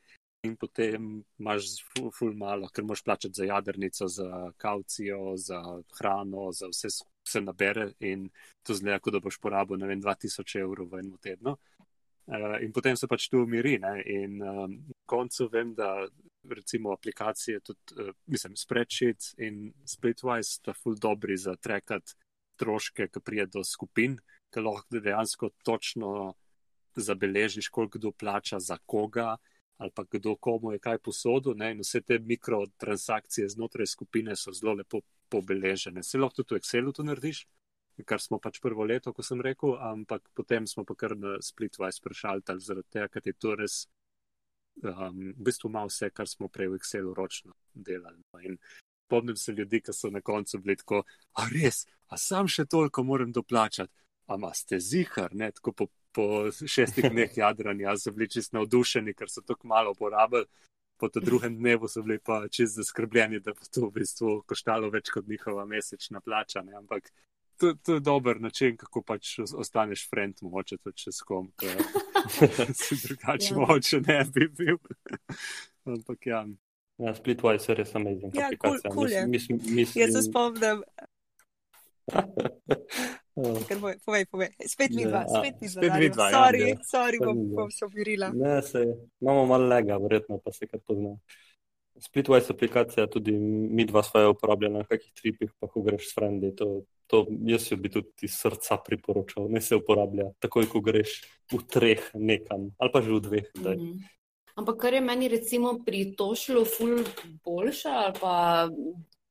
[0.43, 1.69] In potem imaš
[2.11, 5.61] ful, malo, ker moš plačati za jadrnico, za kaucijo, za
[5.95, 6.91] hrano, za vse,
[7.23, 8.25] vse nabere in
[8.63, 11.55] to zgleda, kot da boš porabil, ne vem, 2000 evrov v enem tednu.
[12.25, 13.77] Uh, in potem se pač tu umiri.
[13.83, 13.97] Ne?
[14.07, 16.05] In um, na koncu vem, da
[16.49, 22.15] recimo aplikacije, tudi, uh, mislim, Spreadsheet in Splitwise sta full dobri za trekat
[22.55, 24.15] stroške, ki prije do skupin,
[24.53, 26.33] ki lahko dejansko točno
[26.95, 29.35] zabeležiš, koliko kdo plača za koga
[29.77, 31.57] ali pa kdo komu je kaj posodil.
[31.61, 36.03] In vse te mikrotransakcije znotraj skupine so zelo lepo pobeležene.
[36.03, 37.43] Se lahko tudi v Excelu to narediš
[38.01, 42.01] kar smo pač prvo leto, ko sem rekel, ampak potem smo pa kar na Splitwise
[42.01, 43.83] prešaltali, zaradi tega, ker je to res
[44.81, 48.17] um, v bistvu malo vse, kar smo prej v Excelu ročno delali.
[48.33, 48.41] No.
[48.41, 48.57] In
[49.05, 51.03] spomnim se ljudi, ki so na koncu bili tako,
[51.37, 53.93] a res, a sam še toliko moram doplačati,
[54.27, 59.13] a ma ste zihar, ne, tako po, po šestih dneh jadranja so bili čist navdušeni,
[59.13, 60.47] ker so tako malo porabili.
[60.97, 64.91] Po tem drugem dnevu so bili pa čist zaskrbljeni, da bo to v bistvu koštalo
[64.93, 66.61] več kot njihova mesečna plača.
[66.63, 66.77] Ne?
[66.79, 67.09] Ampak
[67.59, 71.67] to, to je dober način, kako pač ostaneš friend, mogoče tudi čez kom, ki
[72.81, 73.57] si drugače, ja.
[73.59, 74.77] mogoče ne bi bil.
[75.85, 76.45] Ampak ja.
[76.97, 78.35] Ja, Splitwise je res amazing.
[78.35, 79.27] Ja, cool, cool je.
[79.27, 80.01] Mislim, mislim...
[80.01, 80.83] Jaz se spomnim.
[83.33, 84.49] Povej, povej, povej.
[84.61, 85.81] Spet mi dva, ja, spet mi dva.
[85.81, 86.25] Spet mi dva.
[86.29, 88.29] Ja, sorry, ja, sorry, bom, bom se umirila.
[88.29, 88.83] Ne, se,
[89.21, 91.15] imamo malo lega, verjetno pa se kar pozna.
[92.03, 96.49] Splitwise aplikacija, tudi mi dva svoje uporabljamo na kakih tripih, pa ko greš s frendi,
[96.55, 101.21] to, to jaz bi tudi iz srca priporočal, ne se uporablja takoj, ko greš
[101.53, 103.47] v treh nekam ali pa že v dveh.
[103.55, 104.03] Mm -hmm.
[104.55, 107.01] Ampak kar je meni recimo pri to šlo ful
[107.45, 108.69] boljša ali pa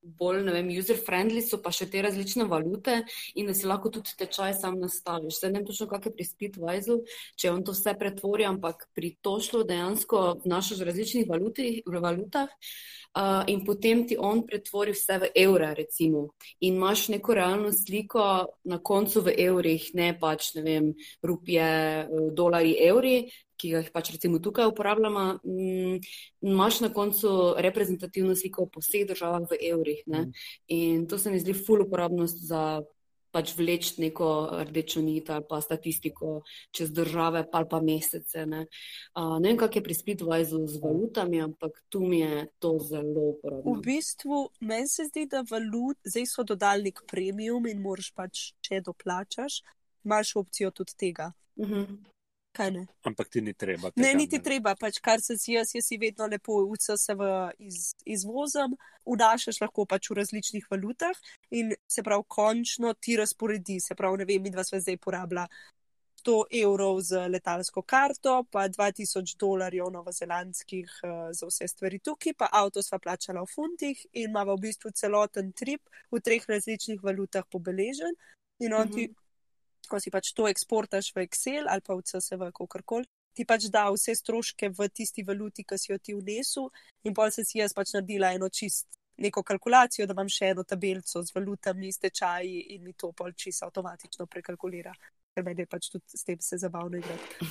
[0.03, 3.03] bolj, ne vem, user-friendly so pa še te različne valute
[3.39, 5.39] in da si lahko tudi tečaj sam nastaviš.
[5.39, 6.99] Zdaj ne vem točno, kak je pri Splitwise,
[7.39, 13.45] če on to vse pretvori, ampak pri Tošlu dejansko vnašaš v različnih valuti, valutah uh,
[13.47, 16.33] in potem ti on pretvori vse v evre, recimo.
[16.61, 18.27] In imaš neko realno sliko
[18.65, 21.71] na koncu v evrih, ne pač, ne vem, rupije,
[22.35, 23.17] dolari, evri,
[23.63, 26.01] ki jih pač recimo tukaj uporabljamo, mm,
[26.51, 30.03] imaš na koncu reprezentativno sliko po vseh državah v evrih.
[30.07, 30.25] Ne?
[30.27, 30.43] Mm.
[30.67, 32.83] In to se mi zdi ful uporabnost za
[33.33, 34.29] pač vleč neko
[34.69, 38.45] rdečo nit ali pa statistiko čez države, pa pa mesece.
[38.47, 38.67] Ne,
[39.17, 43.33] uh, ne vem, kak je pri Splitwise z valutami, ampak tu mi je to zelo
[43.33, 43.79] uporabno.
[43.81, 48.51] V bistvu meni se zdi, da valut, zdaj so dodali nek premium in moraš pač,
[48.61, 49.63] če doplačaš,
[50.05, 51.33] imaš opcijo tudi tega.
[51.57, 52.13] Uh
[52.59, 52.87] mhm.
[53.03, 53.91] Ampak ti ni treba.
[53.97, 57.15] Ne, ni ti treba, pač kar se si jaz, jaz si vedno lepo uca se
[57.15, 58.77] v iz, izvozem,
[59.09, 61.17] vdašaš lahko pač v različnih valutah
[61.51, 65.47] in se prav končno ti razporedi, se prav ne vem, midva se zdaj porablja
[66.23, 72.49] 100 evrov z letalsko karto, pa 2000 dolarjev novozelandskih uh, za vse stvari tukaj, pa
[72.53, 77.49] avto sva plačala v funtih in ima v bistvu celoten trip v treh različnih valutah
[77.51, 78.15] pobeležen
[78.61, 79.09] in on ti.
[79.09, 79.22] Mm -hmm
[79.89, 83.69] ko si pač to eksportaš v Excel ali pa v CSV, kako koli, ti pač
[83.73, 86.69] da vse stroške v tisti valuti, ki si jo ti vnesel,
[87.05, 88.87] in pol se si jaz pač naredila eno čist
[89.23, 93.69] neko kalkulacijo, da imam še eno tabelico z valutami, stečaji in mi to pol čisto
[93.69, 94.93] avtomatično prekalkulira.
[95.33, 97.49] Ker meni je pač tudi s tem se zabavno igrati.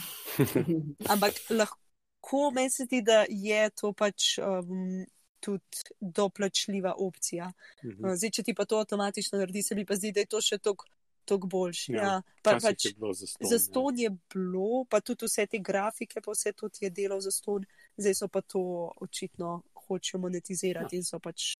[1.13, 4.37] Ampak lahko meni se zdi, da je to pač.
[4.41, 5.03] Um,
[5.41, 7.47] Tudi doplačljiva opcija.
[7.49, 8.03] Uh mhm.
[8.03, 8.15] -huh.
[8.15, 10.59] Zdaj, če ti pa to avtomatično naredi, se mi pa zdi, da je to še
[10.61, 10.85] tako
[11.25, 11.93] toliko boljši.
[11.93, 12.21] Ja, ja.
[12.43, 14.03] Pa, pač, za ston, za ston ja.
[14.03, 17.65] je bilo, pa tudi vse te grafike, pa vse to je delal za ston,
[17.97, 18.61] zdaj so pa to
[19.01, 20.99] očitno hočejo monetizirati ja.
[20.99, 21.53] in so pač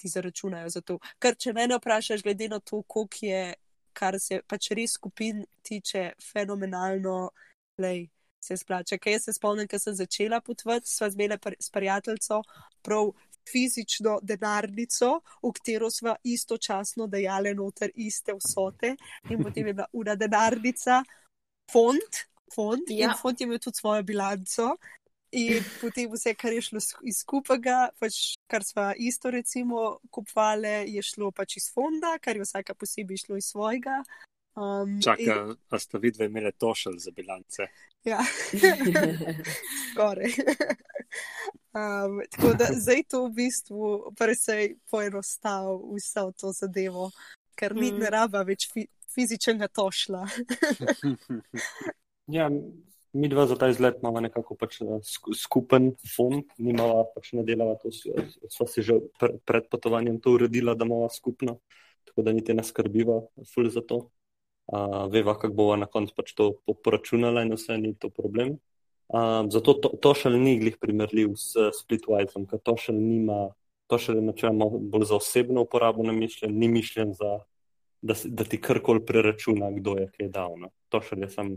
[0.00, 0.98] ti zaračunajo za to.
[1.18, 3.54] Ker če mene vprašaš, glede na to, koliko je,
[3.94, 7.30] kar se pač res skupin tiče, fenomenalno,
[7.78, 8.08] lej.
[8.44, 8.98] Se splača.
[9.00, 12.42] Kaj se spomnim, ko sem začela potovati, sva zmela s prijateljico,
[12.84, 13.14] prav
[13.52, 18.94] fizično denarnico, v katero smo istočasno dajali noter iste vsote,
[19.30, 21.02] in potem je bila ura denarnica,
[21.72, 22.20] fond,
[22.54, 23.08] fond ja.
[23.08, 24.76] in fond je imel tudi svojo bilanco.
[25.34, 26.78] In potem vse, kar je šlo
[27.10, 32.46] iz skupega, pač, kar smo isto, recimo, kupovali, je šlo pač iz fonda, kar je
[32.46, 33.96] vsaka posebej šlo iz svojega.
[34.54, 35.56] Um, Čaka, in...
[35.70, 37.66] a ste vidve imeli tošel za bilance?
[38.04, 38.20] Ja,
[39.92, 40.30] skoraj.
[41.74, 47.08] Um, tako da zdaj to v bistvu precej poenostavlja vse to zadevo,
[47.58, 47.98] ker ni mm.
[47.98, 50.22] ne raba več fi fizičnega tošla.
[52.36, 52.46] ja,
[53.12, 57.74] mi dva za ta izlet imamo nekako pač eh, skupen fond, nimava pač ne delava
[57.82, 61.58] to, sva si že pr pred potovanjem to uredila, da imamo skupno,
[62.06, 63.18] tako da niti ne skrbiva
[63.50, 64.04] ful za to.
[64.64, 68.56] Uh, veva, kako bova na koncu pač to poračunala in vse ni to problem.
[69.12, 73.50] Um, zato to, to še ni glih primerljiv s Splitwiseom, ker to še nima,
[73.92, 77.34] to še načeloma bolj za osebno uporabo namišljen, ni mišljen za,
[78.00, 80.56] da, da ti karkoli preračuna, kdo je kaj dal.
[80.62, 80.72] No.
[80.88, 81.52] To še je sam,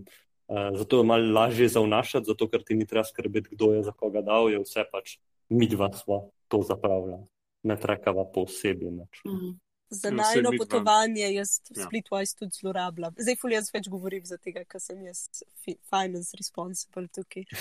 [0.52, 3.96] uh, zato je malo lažje zavnašati, zato ker ti ni treba skrbeti, kdo je za
[3.96, 5.16] koga dal, je vse pač
[5.48, 7.24] mi dva sva to zapravljala,
[7.64, 8.92] ne trekava po osebi.
[8.92, 9.56] Mhm.
[9.90, 11.86] Za najno potovanje jaz ja.
[11.86, 13.14] Splitwise tudi zlorabljam.
[13.18, 17.46] Zdaj, fulj jaz več govorim za tega, ker sem jaz finance responsible tukaj.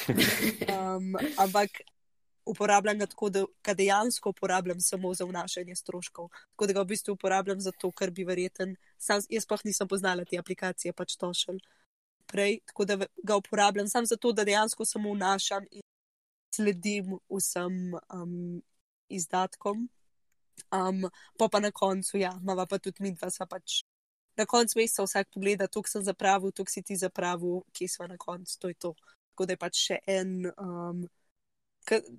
[0.77, 1.81] Um, ampak
[2.47, 6.29] uporabljam ga tako, da ga dejansko uporabljam samo za vnašanje stroškov.
[6.51, 8.77] Tako da ga v bistvu uporabljam za to, kar bi verjeten.
[8.99, 11.59] Sam, jaz pa nisem poznala te aplikacije, pač to šel
[12.27, 12.61] prej.
[12.67, 15.83] Tako da ga uporabljam samo zato, da dejansko samo vnašam in
[16.55, 18.63] sledim vsem um,
[19.09, 19.89] izdatkom.
[20.73, 21.07] Um,
[21.39, 23.83] pa pa na koncu, ja, imamo pa tudi mi dva, pa pač
[24.37, 28.17] na koncu meseca vsak pogleda, to sem zapravil, to si ti zapravil, kje smo na
[28.17, 28.95] koncu, to je to.
[29.33, 30.51] Tako da je pač še en.
[30.57, 31.07] Um,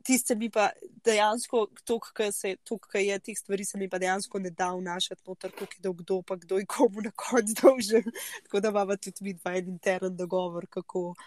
[0.08, 0.70] Tiste mi pa
[1.04, 5.76] dejansko, to, kar je teh stvari, se mi pa dejansko ne da vnašati noter, kako
[5.84, 8.08] je kdo, pa kdo je komu na koncu dolžen.
[8.46, 11.18] Tako da imamo tudi mi dva en intern dogovor, kako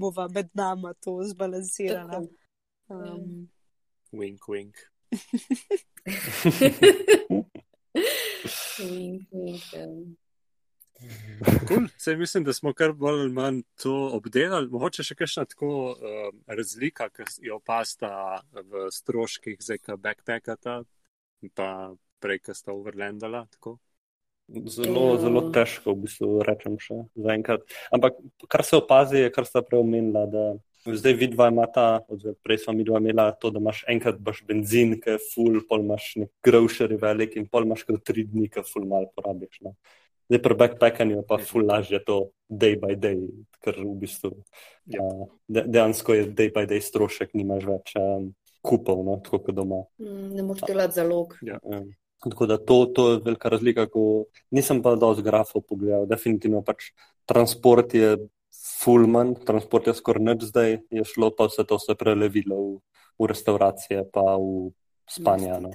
[0.00, 2.22] bova med nama to zbalansirala.
[2.88, 3.50] Um,
[4.12, 4.80] wink, wink.
[11.68, 11.86] Cool.
[11.96, 14.68] Sej mislim, da smo kar bolj ali manj to obdelali.
[14.68, 20.82] Mogoče še kakšna tako uh, razlika, ki jo opasta v stroških, zdaj ka backpackata,
[21.56, 21.68] pa
[22.20, 23.46] prej, ka sta overlandala.
[23.56, 23.78] Tako.
[24.50, 27.64] Zelo, zelo težko v bistvu rečem še zaenkrat.
[27.94, 28.18] Ampak
[28.50, 30.44] kar se opazi, je, kar sta prej omenila, da
[30.86, 34.42] Zdaj vidva ima ta, oziroma prej smo mi dva imela to, da imaš enkrat baš
[34.48, 38.48] benzin, ki je full, pol imaš nek grošer velik in pol imaš kar tri dni,
[38.48, 39.60] ki full mal porabiš.
[39.66, 39.74] No.
[40.30, 43.20] Zdaj pri backpackanju je pa full lažje to day by day,
[43.60, 44.36] ker v bistvu
[44.90, 45.00] Yep.
[45.00, 48.30] uh, de, dejansko je day by day strošek, nimaš več um,
[48.64, 49.84] kupov, no, tako kot doma.
[50.02, 51.36] Mm, Ne moreš delati zalog.
[51.62, 51.92] Um,
[52.24, 56.08] tako da to, to je velika razlika, ko nisem pa dosti grafov pogledal.
[56.10, 56.90] Definitivno pač
[57.30, 58.16] transport je
[58.52, 62.70] full manj, transport je skoraj nič zdaj, je šlo pa vse to se prelevilo v,
[63.18, 64.72] v restauracije, pa v
[65.10, 65.52] spanje.
[65.60, 65.70] No.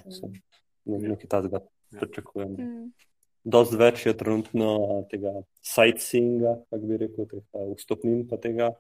[0.85, 1.59] Ne- Nekaj takega
[1.93, 1.99] Ja.
[2.01, 2.51] pričakujem.
[2.57, 2.91] Mm.
[3.45, 8.71] Dost več je trenutno a, tega sightseeinga, kako bi rekel, teh a, vstopnin pa tega,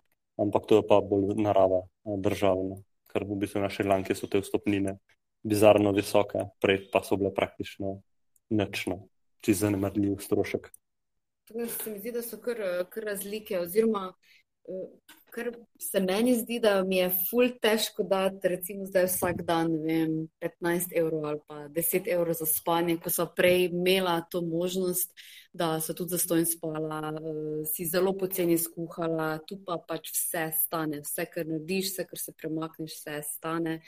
[0.41, 2.81] ampak to je pa bolj narava a, državna,
[3.13, 4.97] ker v bistvu na Šrilanki so te vstopnine
[5.45, 8.01] bizarno visoke, prej pa so bile praktično
[8.49, 9.05] nično,
[9.45, 10.73] čez zanemarljiv strošek.
[11.47, 12.57] Tako se mi zdi, da so kar,
[12.89, 14.13] kar razlike, oziroma
[14.67, 14.87] eh,
[15.35, 20.15] kar se meni zdi, da mi je ful težko dati, recimo zdaj vsak dan, vem,
[20.41, 25.13] 15 evrov ali pa 10 evrov za spanje, ko so prej imela to možnost,
[25.53, 31.03] da so tudi zastojn spala, eh, si zelo poceni skuhala, tu pa pač vse stane,
[31.05, 33.81] vse, kar narediš, vse, kar se premakneš, vse stane.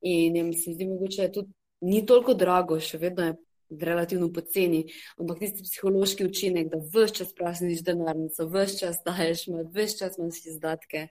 [0.00, 3.38] In ja, mi se zdi, mogoče tudi ni toliko drago, še vedno je
[3.70, 4.84] relativno poceni,
[5.18, 10.44] ampak tisti psihološki učinek, da vse čas prašniš denarnico, vse čas daješ, vse čas imaš
[10.46, 11.06] izdatke,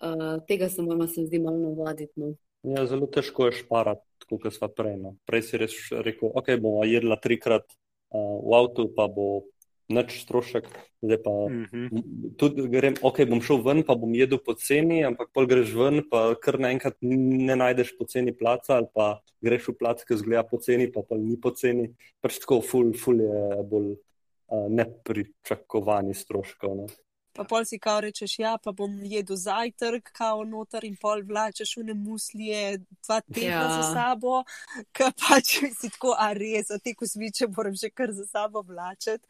[0.00, 2.12] uh, tega se moramo, se mi zdi, malo navaditi.
[2.16, 2.34] No.
[2.62, 4.96] Ja, zelo težko je šparati, kot smo prej.
[5.00, 5.14] No.
[5.28, 9.46] Prej si res rekel, ok, bomo jedla trikrat uh, v avtu, pa bo
[9.88, 10.68] nič strošek,
[11.00, 12.36] zdaj pa Mhm.
[12.36, 16.34] tudi grem, ok, bom šel ven, pa bom jedel poceni, ampak pol greš ven, pa
[16.36, 21.00] kar naenkrat ne najdeš poceni placa, ali pa greš v plac, ki zgleda poceni, pa
[21.02, 21.94] pol ni poceni.
[22.20, 23.96] Pač tako, ful, ful je bolj
[24.52, 26.76] uh, nepričakovani stroškov.
[26.76, 26.86] No.
[27.38, 31.76] Pa pol si kao rečeš, ja, pa bom jedel zajtrk, kao noter in pol vlačeš
[31.78, 33.68] v ne muslije, dva tedna ja.
[33.76, 34.40] za sabo,
[34.96, 39.22] ker pač si tako, a res, a te kosmiče moram že kar za sabo vlačeti.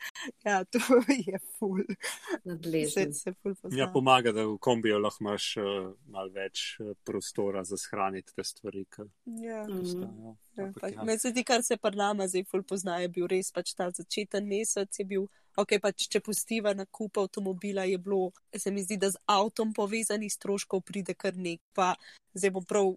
[0.46, 0.80] Ja, to
[1.28, 1.84] je ful.
[1.84, 3.14] Se, Nadležen.
[3.14, 3.76] se ful pozna.
[3.76, 8.44] Ja, pomaga, da v kombiju lahko imaš uh, malo več uh, prostora za shraniti te
[8.44, 8.86] stvari.
[8.88, 9.04] Ki,
[9.44, 9.66] ja.
[9.68, 10.36] Mm.
[10.58, 11.04] Ja, Ampak ja.
[11.04, 13.90] Meni se zdi, kar se pa nama zdaj ful pozna, je bil res pač ta
[13.94, 15.26] začeten mesec, je bil,
[15.58, 19.72] ok, pač če pustiva na kup avtomobila, je bilo, se mi zdi, da z avtom
[19.76, 21.94] povezanih stroškov pride kar nek, pa
[22.34, 22.96] zdaj bom prav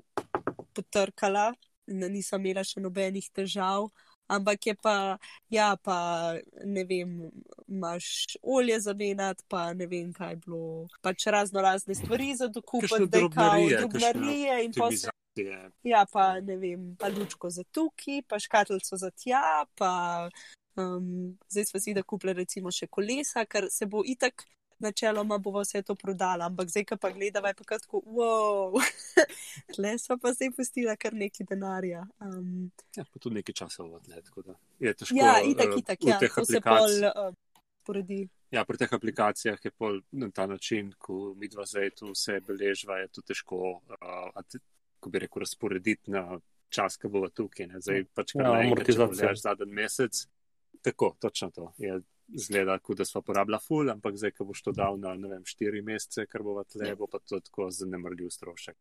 [0.73, 1.51] potrkala,
[1.85, 3.91] nisem imela še nobenih težav.
[4.31, 5.19] Ampak je pa,
[5.51, 5.97] ja, pa
[6.63, 7.17] ne vem,
[7.67, 10.61] imaš olje za menat, pa ne vem, kaj je bilo.
[11.03, 15.71] Pač razno razne stvari za dokupiti, da je kao drobnarije, in pol se Optimizacije.
[15.83, 20.29] Ja, pa ne vem, pa lučko za tukaj, pa škatlico za tja, pa
[20.75, 24.43] um, zdaj smo si da kupili recimo še kolesa, ker se bo itak
[24.81, 28.73] načeloma bo vse to prodala, ampak zdaj, ko pa gledava, je pa kar tako, wow,
[29.75, 32.01] tle so pa zdaj pustila kar neki denarja.
[32.19, 35.15] Um, Ja, pa tudi nekaj časa odlet, tako da je težko.
[35.15, 37.35] ja, itak, eh, itak, v ja, to se aplikacij- pol um,
[37.85, 38.21] poredi.
[38.51, 42.41] Ja, pri teh aplikacijah je pol na ta način, ko mi dva zdaj tu vse
[42.41, 44.33] beležva, je to težko, uh,
[45.01, 47.67] a te- ko bi rekel, razporediti na čas, ko bova tukaj.
[47.67, 47.81] Ne?
[47.81, 49.35] Zdaj pač kar Ja, amortizacija.
[49.35, 50.27] zadnji mesec.
[50.81, 51.73] Tako, točno to.
[51.77, 52.01] Je
[52.35, 55.81] zgleda, kot da sva porabila ful, ampak zdaj, ko boš to dal na, vem, štiri
[55.81, 56.95] mesece, ker bova tle, Ja.
[56.95, 58.75] bo pa to tako zanemrljiv strošek.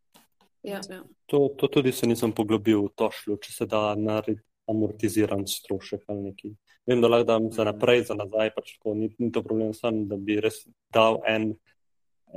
[0.63, 1.03] Ja, ja.
[1.27, 6.01] To, to tudi se nisem poglobil v to šlo, če se da narediti amortiziran strošek
[6.07, 6.55] ali neki.
[6.87, 10.07] Vem, da lahko dam za naprej, za nazaj, pač tako, ni, ni to problem sam,
[10.09, 11.57] da bi res dal en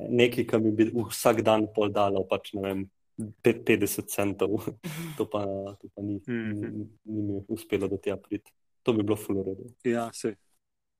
[0.09, 4.49] nekaj, kar mi bi vsak dan pol dalo, pač ne vem, 50 centov.
[5.17, 5.43] To pa,
[5.75, 6.53] to pa ni, Mhm.
[6.71, 8.51] ni, ni mi uspelo do tega priti.
[8.83, 9.63] To bi bilo fuloredo.
[9.83, 10.35] Ja, se.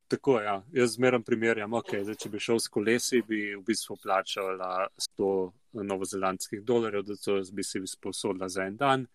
[0.07, 0.45] Tako je.
[0.45, 0.63] Ja.
[0.71, 4.59] Jaz zmeraj primerjam, okay, zdaj, če bi šel s kolesi, bi v bistvu plačal
[4.97, 9.07] 100 novozelandskih dolarjev, da to bi si sposodila za en dan.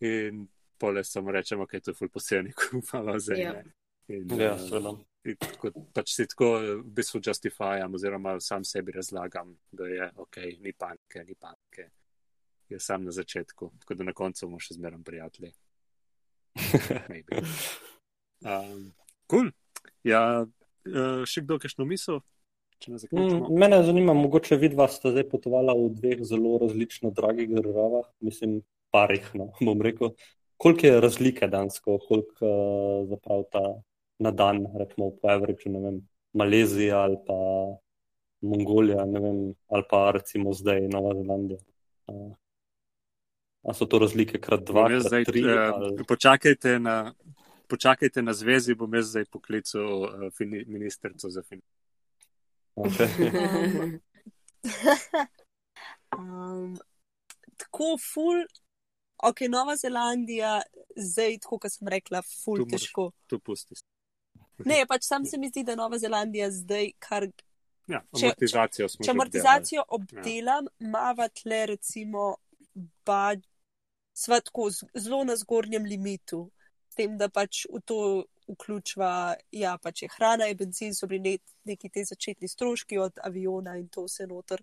[0.00, 0.46] In
[0.78, 3.52] pole samo rečem, ok, to je ful poceni, kupala za Ja.
[3.54, 3.72] en.
[4.08, 4.96] In, Ja, eh, seveda.
[5.38, 10.72] tako, pač si tako v bistvu justifijam, oziroma sam sebi razlagam, da je ok, ni
[10.72, 11.90] panike, ni panike.
[12.72, 15.52] Je sam na začetku, tako da na koncu bomo še zmeraj prijatelji.
[18.42, 18.90] Um,
[19.30, 19.52] cool.
[20.02, 22.18] Ja, uh, še kdo, kakšno misel?
[22.82, 28.56] Mm, Mene zanima, mogoče vidva sta zdaj potovala v dveh zelo različno dragih državah, mislim,
[28.90, 30.16] parih, no, bom rekel.
[30.62, 33.62] Koliko je razlike dansko, koliko uh, zaprav ta
[34.22, 36.02] na dan, recimo po average, ne vem,
[36.38, 37.38] Malezija ali pa
[38.42, 41.62] Mongolija, ne vem, ali pa recimo zdaj Nova Zelandija.
[42.10, 42.30] Uh,
[43.62, 45.40] a so to razlike krat dva, krat zdaj, tri?
[45.40, 46.04] eh, Ali...
[46.04, 47.14] počakajte, na,
[47.68, 51.70] počakajte na zvezi, bom jaz zdaj poklical uh, fini, ministrico za finance.
[52.74, 53.98] Okay.
[56.12, 56.76] Um,
[57.56, 58.42] tako ful,
[59.24, 60.58] ok, Nova Zelandija,
[60.96, 63.06] zdaj, tako kot sem rekla, ful Tu moraš- težko.
[63.26, 63.74] Tu pusti.
[64.68, 67.26] Ne, pač sam se mi zdi, da Nova Zelandija zdaj, kar
[67.88, 72.36] Ja, Če- amortizacijo smo Če že amortizacijo obdelam, mava tle recimo,
[73.04, 73.32] ba,
[74.12, 76.50] sva tako zelo na zgornjem limitu,
[76.92, 77.98] s tem, da pač v to
[78.52, 79.12] vključva,
[79.56, 81.34] ja, pač je hrana, je benzin, so bili ne,
[81.64, 84.60] neki te začetni stroški od aviona in to vse noter.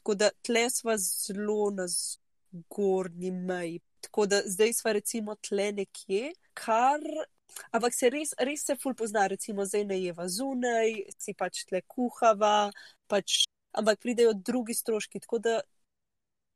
[0.00, 3.80] Tako da tle sva zelo na zgornji meji.
[4.00, 7.04] Tako da zdaj sva recimo tle nekje, kar.
[7.74, 11.80] Ampak se res, res se ful pozna, recimo zdaj ne jeva zunaj, si pač tle
[11.86, 12.70] kuhava,
[13.10, 15.60] pač, ampak pridejo drugi stroški, tako da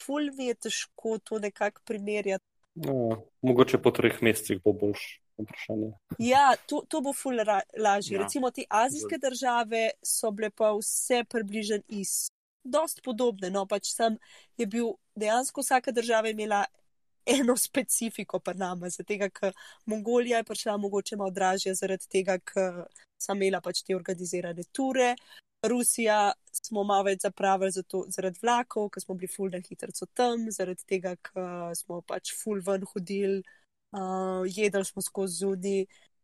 [0.04, 2.44] ful mi je težko to nekako primerjati.
[2.74, 5.02] No, mogoče po treh mesecih bo boljš
[5.38, 5.92] vprašanje.
[6.18, 8.16] Ja, to, to bo ful ra, lažje.
[8.16, 8.22] Ja.
[8.22, 12.30] Recimo te azijske države so bile pa vse približen iz.
[12.64, 14.16] Dost podobne, no pač sem
[14.56, 16.60] je bil dejansko vsaka država imela
[17.26, 19.52] eno specifiko pa nama, zato ker
[19.86, 22.84] Mongolija je prišla mogoče malo dražja zaradi tega, ker
[23.22, 25.14] sem imela pač te organizirane ture.
[25.68, 30.48] Rusija smo malo več zapravili zato, zaradi vlakov, ker smo bili ful na hitro tam,
[30.50, 33.42] zaradi tega, ker smo pač ful ven hodili,
[33.94, 35.76] uh, jedli smo skozi zudi.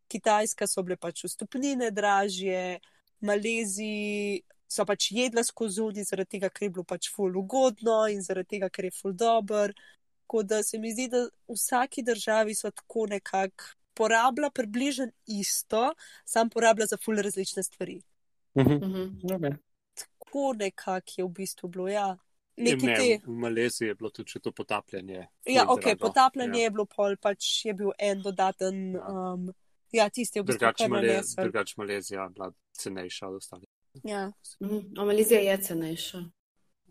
[0.08, 2.80] Kitajska so bile pač vstopnine dražje,
[3.20, 8.22] Maleziji so pač jedla skozi zudi, zaradi tega, ker je bilo pač ful ugodno in
[8.24, 9.74] zaradi tega, ker je ful dober.
[10.26, 15.88] Tako da se mi zdi, da v vsaki državi so tako nekako porablja približno isto,
[16.24, 17.98] sam porablja za ful različne stvari.
[18.58, 18.72] Mhm.
[18.74, 19.04] Mhm.
[19.34, 19.56] Okay.
[19.98, 22.16] Tako nekako je v bistvu bilo, ja.
[22.58, 23.20] Ne, Neki ne, te.
[23.26, 25.26] v Maleziji je bilo tudi to potapljanje.
[25.46, 25.98] Ja, ok, drago.
[26.06, 26.64] potapljanje Ja.
[26.64, 28.96] je bilo pol, pač je bil en dodaten.
[28.98, 29.52] Um,
[29.94, 31.44] ja, tisti je v bistvu Drugač, kar Male, nanesel.
[31.44, 33.68] drugač Malezija je bila cenejša od ostalih.
[34.02, 34.24] Ja.
[34.60, 34.98] Mhm.
[34.98, 36.24] A Malezija je cenejša.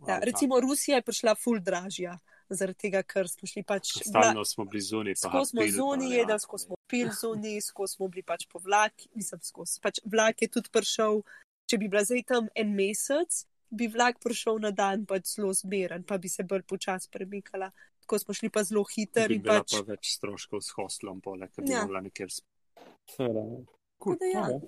[0.07, 2.15] Ja, recimo Rusija je prišla ful dražja,
[2.49, 3.91] zaradi tega, ker smo šli pač.
[4.07, 5.19] Stalno smo bili zunaj.
[5.21, 6.19] pa Skozi smo zunaj ja.
[6.21, 9.79] jedli, skozi smo pil zunaj, skozi smo bili pač po vlaki, mislim, skozi.
[9.83, 11.21] Pač vlak je tudi prišel,
[11.67, 16.03] če bi bila zdaj tam en mesec, bi vlak prišel na dan pač zelo zmeren,
[16.07, 17.71] pa bi se bolj počasi premikala.
[18.05, 19.75] Tako smo šli pa zelo hiter Bi in bila pač.
[19.75, 21.83] pa več stroškov s hostlom, poleg tega, da bi Ja.
[21.83, 22.87] mogla nekjer spati.
[23.11, 23.43] Seveda.
[23.43, 24.45] Da ja.
[24.47, 24.61] Okay.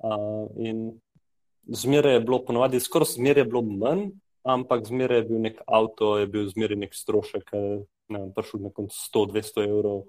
[0.00, 1.00] Uh, in
[1.66, 4.06] zmeraj je bilo, ponovadi, skoraj zmeraj je bilo manj,
[4.46, 7.50] ampak zmeraj je bil nek avto, je bil zmeraj nek strošek,
[8.08, 10.06] ne vem, prišel nekom 100-200 evrov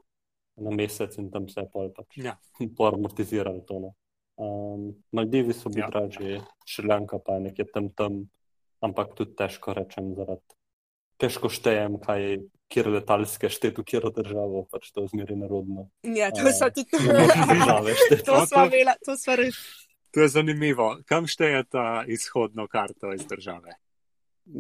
[0.57, 2.37] na mesec in tam se je pol pač Ja.
[2.77, 3.93] poamortiziralo to.
[4.41, 5.89] Um, Maldivi so bili Ja.
[5.89, 8.29] dražji, Šrilanka pa je nekje tam tam,
[8.81, 10.55] ampak tudi težko rečem zaradi.
[11.21, 12.41] Težko štejem, kaj,
[12.71, 15.89] kjer letalske šteti v kjer državo, pač to je zmeraj narodno.
[16.01, 16.89] Ja, to A, so tudi.
[16.97, 18.25] Države šteti.
[18.25, 19.59] To smo imeli, to smo res.
[20.11, 20.97] To je zanimivo.
[21.05, 23.77] Kam šteje ta izhodno karto iz države?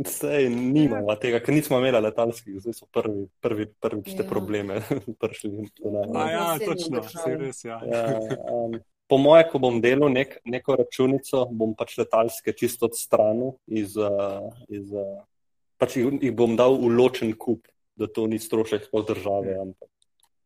[0.05, 4.29] Sej nimamo tega, ker nismo imeli letalskih, zdaj so prvi, prvi, prvi te Ja.
[4.29, 4.77] probleme
[5.21, 5.67] prišli.
[6.15, 7.81] A ja, točno, si res, ja.
[7.83, 8.03] Ja,
[8.45, 8.77] um,
[9.07, 14.47] po moje, ko bom delal nek, neko računico, bom pač letalske čisto odstranil iz, uh,
[14.69, 15.25] iz uh,
[15.77, 17.65] pač jih, jih bom dal v ločen kup,
[17.95, 19.89] da to ni strošek sploh države, ampak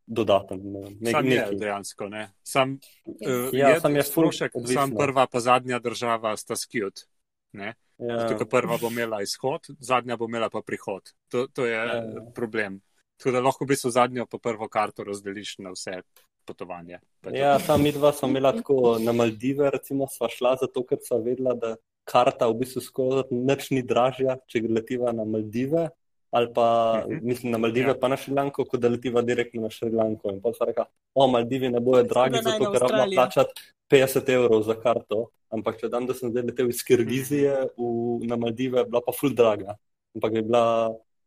[0.08, 0.62] dodaten.
[0.64, 1.56] Ne, nek, Sam je neki.
[1.56, 2.24] dejansko, ne.
[2.42, 4.82] Sam, uh, Ja, je sam je strošek, odvisno.
[4.82, 7.06] sam prva pa zadnja država sta skjut.
[7.52, 7.74] Ne?
[7.98, 11.14] Ja, Zato, ker prva bo imela izhod, zadnja bo imela pa prihod.
[11.32, 12.02] To, to je Ja.
[12.36, 12.82] problem.
[13.18, 16.02] Tako da lahko v bistvu zadnjo pa prvo karto razdeliš na vse
[16.46, 17.00] potovanje.
[17.32, 21.18] Ja, sam mi dva smo imela tako na Maldive, recimo, sva šla zato, ker sva
[21.24, 25.88] vedela, da karta v bistvu skoraj nič ni dražja, če gre letiva na Maldive.
[26.36, 26.66] Ali pa,
[27.00, 27.20] Mhm.
[27.24, 27.90] mislim, na Maldive, Ja.
[27.90, 27.96] ja.
[27.96, 30.30] pa na Šrilanko, kot da letiva direktno na Šrilanko.
[30.30, 30.84] In pa sva rekla,
[31.14, 35.22] o, Maldivi ne bojo dragi, zato na ker rabimo plačati 50 evrov za karto.
[35.50, 37.90] Ampak če dam, da sem zdaj letel iz Kirgizije v,
[38.24, 39.78] na Maldive, je bila pa ful draga.
[40.14, 40.64] Ampak je bila,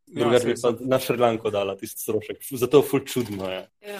[0.07, 2.37] Ja, drugače bi pa so- na Šrilanko dala tisti strošek.
[2.53, 3.45] Zato je ful čudno.
[3.47, 3.61] Je.
[3.83, 3.99] Ja.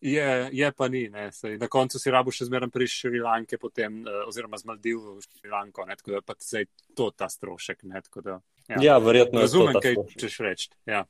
[0.00, 1.08] Je, je pa ni.
[1.08, 4.98] Ne, Saj, na koncu si rabo še zmeraj pri Šrilanke, potem, eh, oziroma z Maldiv
[5.00, 7.84] v Šrilanko, ne, tako da pa zdaj to ta strošek.
[7.84, 8.34] Ne, tako da,
[8.68, 10.20] Ja, ja verjetno je to Razumem, kaj strošek.
[10.20, 10.68] češ reči.
[10.86, 11.04] Ja.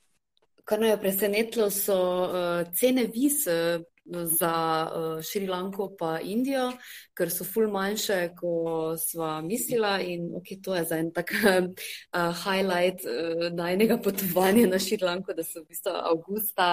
[0.64, 4.54] Kar me je presenetilo, so uh, cene viz uh, za
[4.88, 6.70] uh, Šrilanko pa Indijo,
[7.16, 9.98] ker so ful manjše, kot sva mislila.
[10.00, 11.68] In ok, to je za en tak uh,
[12.44, 16.70] highlight uh, najnega potovanja na Šrilanko, da so v bistvu avgusta.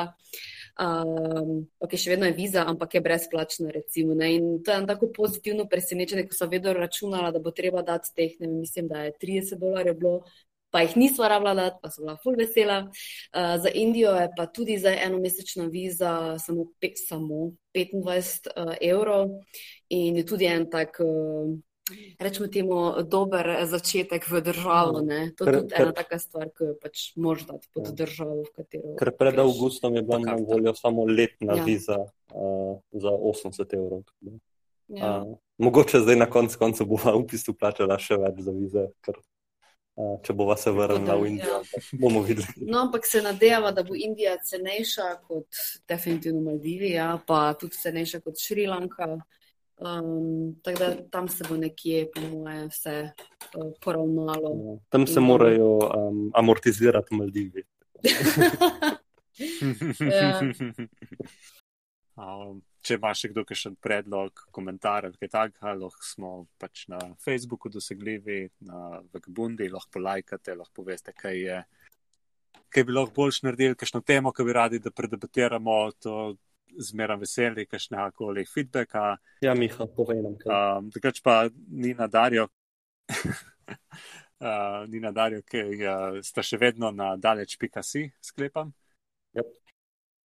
[0.81, 3.71] Um, ok, še vedno je viza, ampak je brezplačna.
[3.75, 4.35] Recimo, ne.
[4.35, 8.15] in to je eno tako pozitivno presenečenje, ko sem vedno računala, da bo treba dati
[8.15, 10.23] teh, ne vem, mislim, da je 30 dolarjev bilo.
[10.71, 12.77] Pa jih nisva rabila dati, pa sem bila ful vesela.
[13.29, 19.29] Uh, za Indijo je pa tudi zdaj enomesečna viza, samo, pe, samo 25 uh, evrov
[19.89, 21.51] in je tudi en tak uh,
[22.19, 25.01] rečemo temu, dober začetek v državo.
[25.01, 25.31] Ne?
[25.35, 27.91] To je tudi ker- ena taka stvar, ki jo pač moraš dati pod Ja.
[27.93, 28.95] državo, v katero.
[28.95, 29.43] Ker pred greš.
[29.43, 31.63] avgustom je bila na voljo samo letna Ja.
[31.63, 31.97] viza
[32.31, 34.03] uh, za 80 evrov.
[34.87, 35.19] Ja.
[35.19, 39.19] Uh, mogoče zdaj na koncu koncev bova v bistvu plačala še več za vize, ker
[40.23, 41.81] če bova se vrnila v Indijo, Ja.
[41.99, 42.47] bomo videli.
[42.57, 45.47] No, ampak se nadejava, da bo Indija cenejša kot
[45.87, 49.19] definitivno Maldivi, ja, pa tudi cenejša kot Šrilanka.
[49.81, 52.95] Um, tako da tam se bo nekje, po moje, vse
[53.57, 54.49] uh, poravnalo.
[54.49, 57.63] Uh, tam se morajo um, amortizirati Maldivi.
[60.11, 60.41] Ja.
[62.15, 66.99] Um, če ima še kdo kakšen predlog, komentar ali kaj takega, lahko smo pač na
[67.21, 71.59] Facebooku dosegljivi, na Vagbundi, lahko polajkate, lahko poveste, kaj je.
[72.71, 76.15] Kaj bi lahko boljš naredili, kakšno temo, ki bi radi, da predebatiramo, to
[76.79, 79.15] zmeraj veseli, kakšnega koli feedbacka.
[79.45, 80.37] Ja, Miha, povej nam.
[80.45, 82.47] Um, Takrat pa Nina Darijo,
[83.11, 88.73] uh, Nina Darijo, ki uh, sta še vedno na daleč.si, sklepam.
[89.37, 89.60] Yep.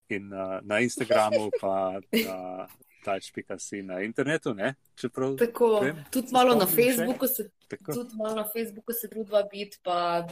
[0.08, 2.66] In uh, na Instagramu, pa na
[3.06, 4.74] daleč.si na internetu, ne?
[4.94, 6.66] Čeprav, Tako, Vem, tudi malo na.
[6.66, 10.26] Facebooku se, tako, tudi malo na Facebooku se trudva biti, pa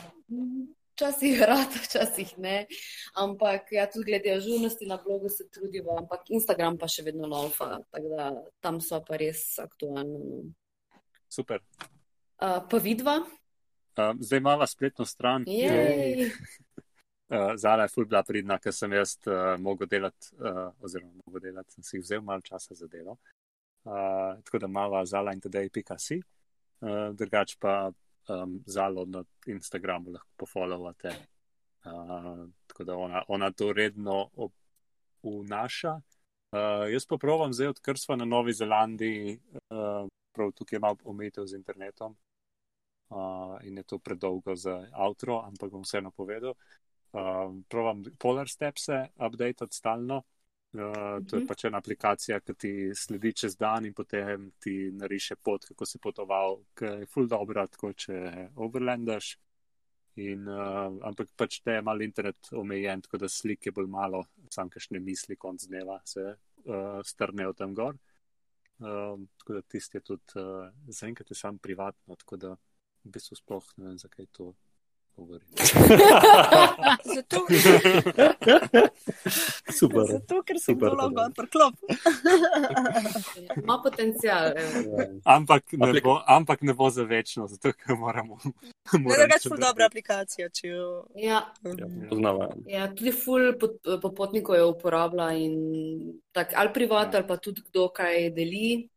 [0.94, 2.66] včasih rad, včasih ne.
[3.14, 7.78] Ampak ja, tudi glede ažurnosti na blogu se trudiva, ampak Instagram pa še vedno laufa,
[7.90, 10.18] tako da tam so pa res aktualni.
[10.18, 10.42] no.
[11.30, 11.62] super.
[12.42, 13.22] Uh, pa vidva?
[13.94, 15.44] Um, zdaj imamo spletno stran.
[15.46, 16.30] Jej.
[17.28, 21.40] Uh, Zala je ful bila pridna, ker sem jaz uh, mogel delati, uh, oziroma mogel
[21.40, 23.16] delati, sem si vzel malo časa za delo.
[23.84, 26.20] Uh, tako da imamo zala in tedej.si,
[26.80, 27.92] uh, drugač pa
[28.28, 31.14] um, zalo na Instagramu lahko pofollowate.
[31.84, 34.52] Uh, tako da ona, ona to redno ob-
[35.22, 36.00] vnaša.
[36.52, 41.46] Uh, jaz pa provam zdaj, odkar smo na Novi Zelandiji, uh, prav tukaj imam omejitev
[41.46, 42.16] z internetom.
[43.10, 46.54] Uh, in je to predolgo za outro, ampak bom vseeno povedal.
[47.14, 50.22] Uh, provam Polar Stepse updatati stalno.
[50.74, 51.46] Uh, to je Mhm.
[51.46, 55.98] pač ena aplikacija, ki ti sledi čez dan in potem ti nariše pot, kako si
[55.98, 59.36] potoval, ki je full dobra, tako če overlandaš.
[60.16, 64.24] In, uh, ampak pač te je malo internet omejen, tako da slik je bolj malo,
[64.50, 66.36] sam kašne misli konc dneva se
[66.66, 67.96] uh, strnejo tam gor.
[68.78, 72.56] Um, tako da tisti je tudi, uh, zaenkrat je sam privatno, tako da
[73.04, 74.54] v bistvu sploh ne vem, zakaj to
[75.16, 75.46] govorim.
[77.14, 77.46] Zato,
[79.78, 80.04] Super.
[80.06, 81.14] zato ker si Super, Tadej.
[81.14, 81.74] gor priklop.
[83.58, 84.52] Ima potencial.
[84.54, 84.62] Ja.
[85.26, 88.38] Ampak ne, bo, ampak ne bo za večno, zato ker moramo.
[88.84, 91.06] Še pa dobra aplikacija, če jo.
[91.14, 92.48] Ja, Ja, um, poznava.
[92.66, 95.54] ja, tudi ful pot- popotnikov jo uporablja in
[96.32, 97.18] tak, ali privat, Ja.
[97.18, 98.88] ali pa tudi kdo kaj deli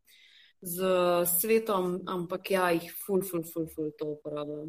[0.62, 0.82] z
[1.30, 4.66] svetom, ampak ja, jih ful, ful, ful, ful to uporablja.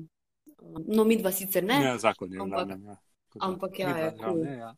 [0.87, 2.85] No, mi dva sicer ne, Ja, zakon je ampak- glavnem.
[2.85, 2.95] Ja.
[3.29, 4.41] Tako da ampak ja, je kul.
[4.43, 4.75] ne, ja.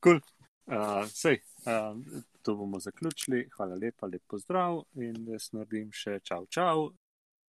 [0.00, 0.20] Kul.
[0.66, 1.96] Uh, sej, uh,
[2.42, 3.48] to bomo zaključili.
[3.56, 6.92] Hvala lepa, lep pozdrav in jaz naredim še čau, čau.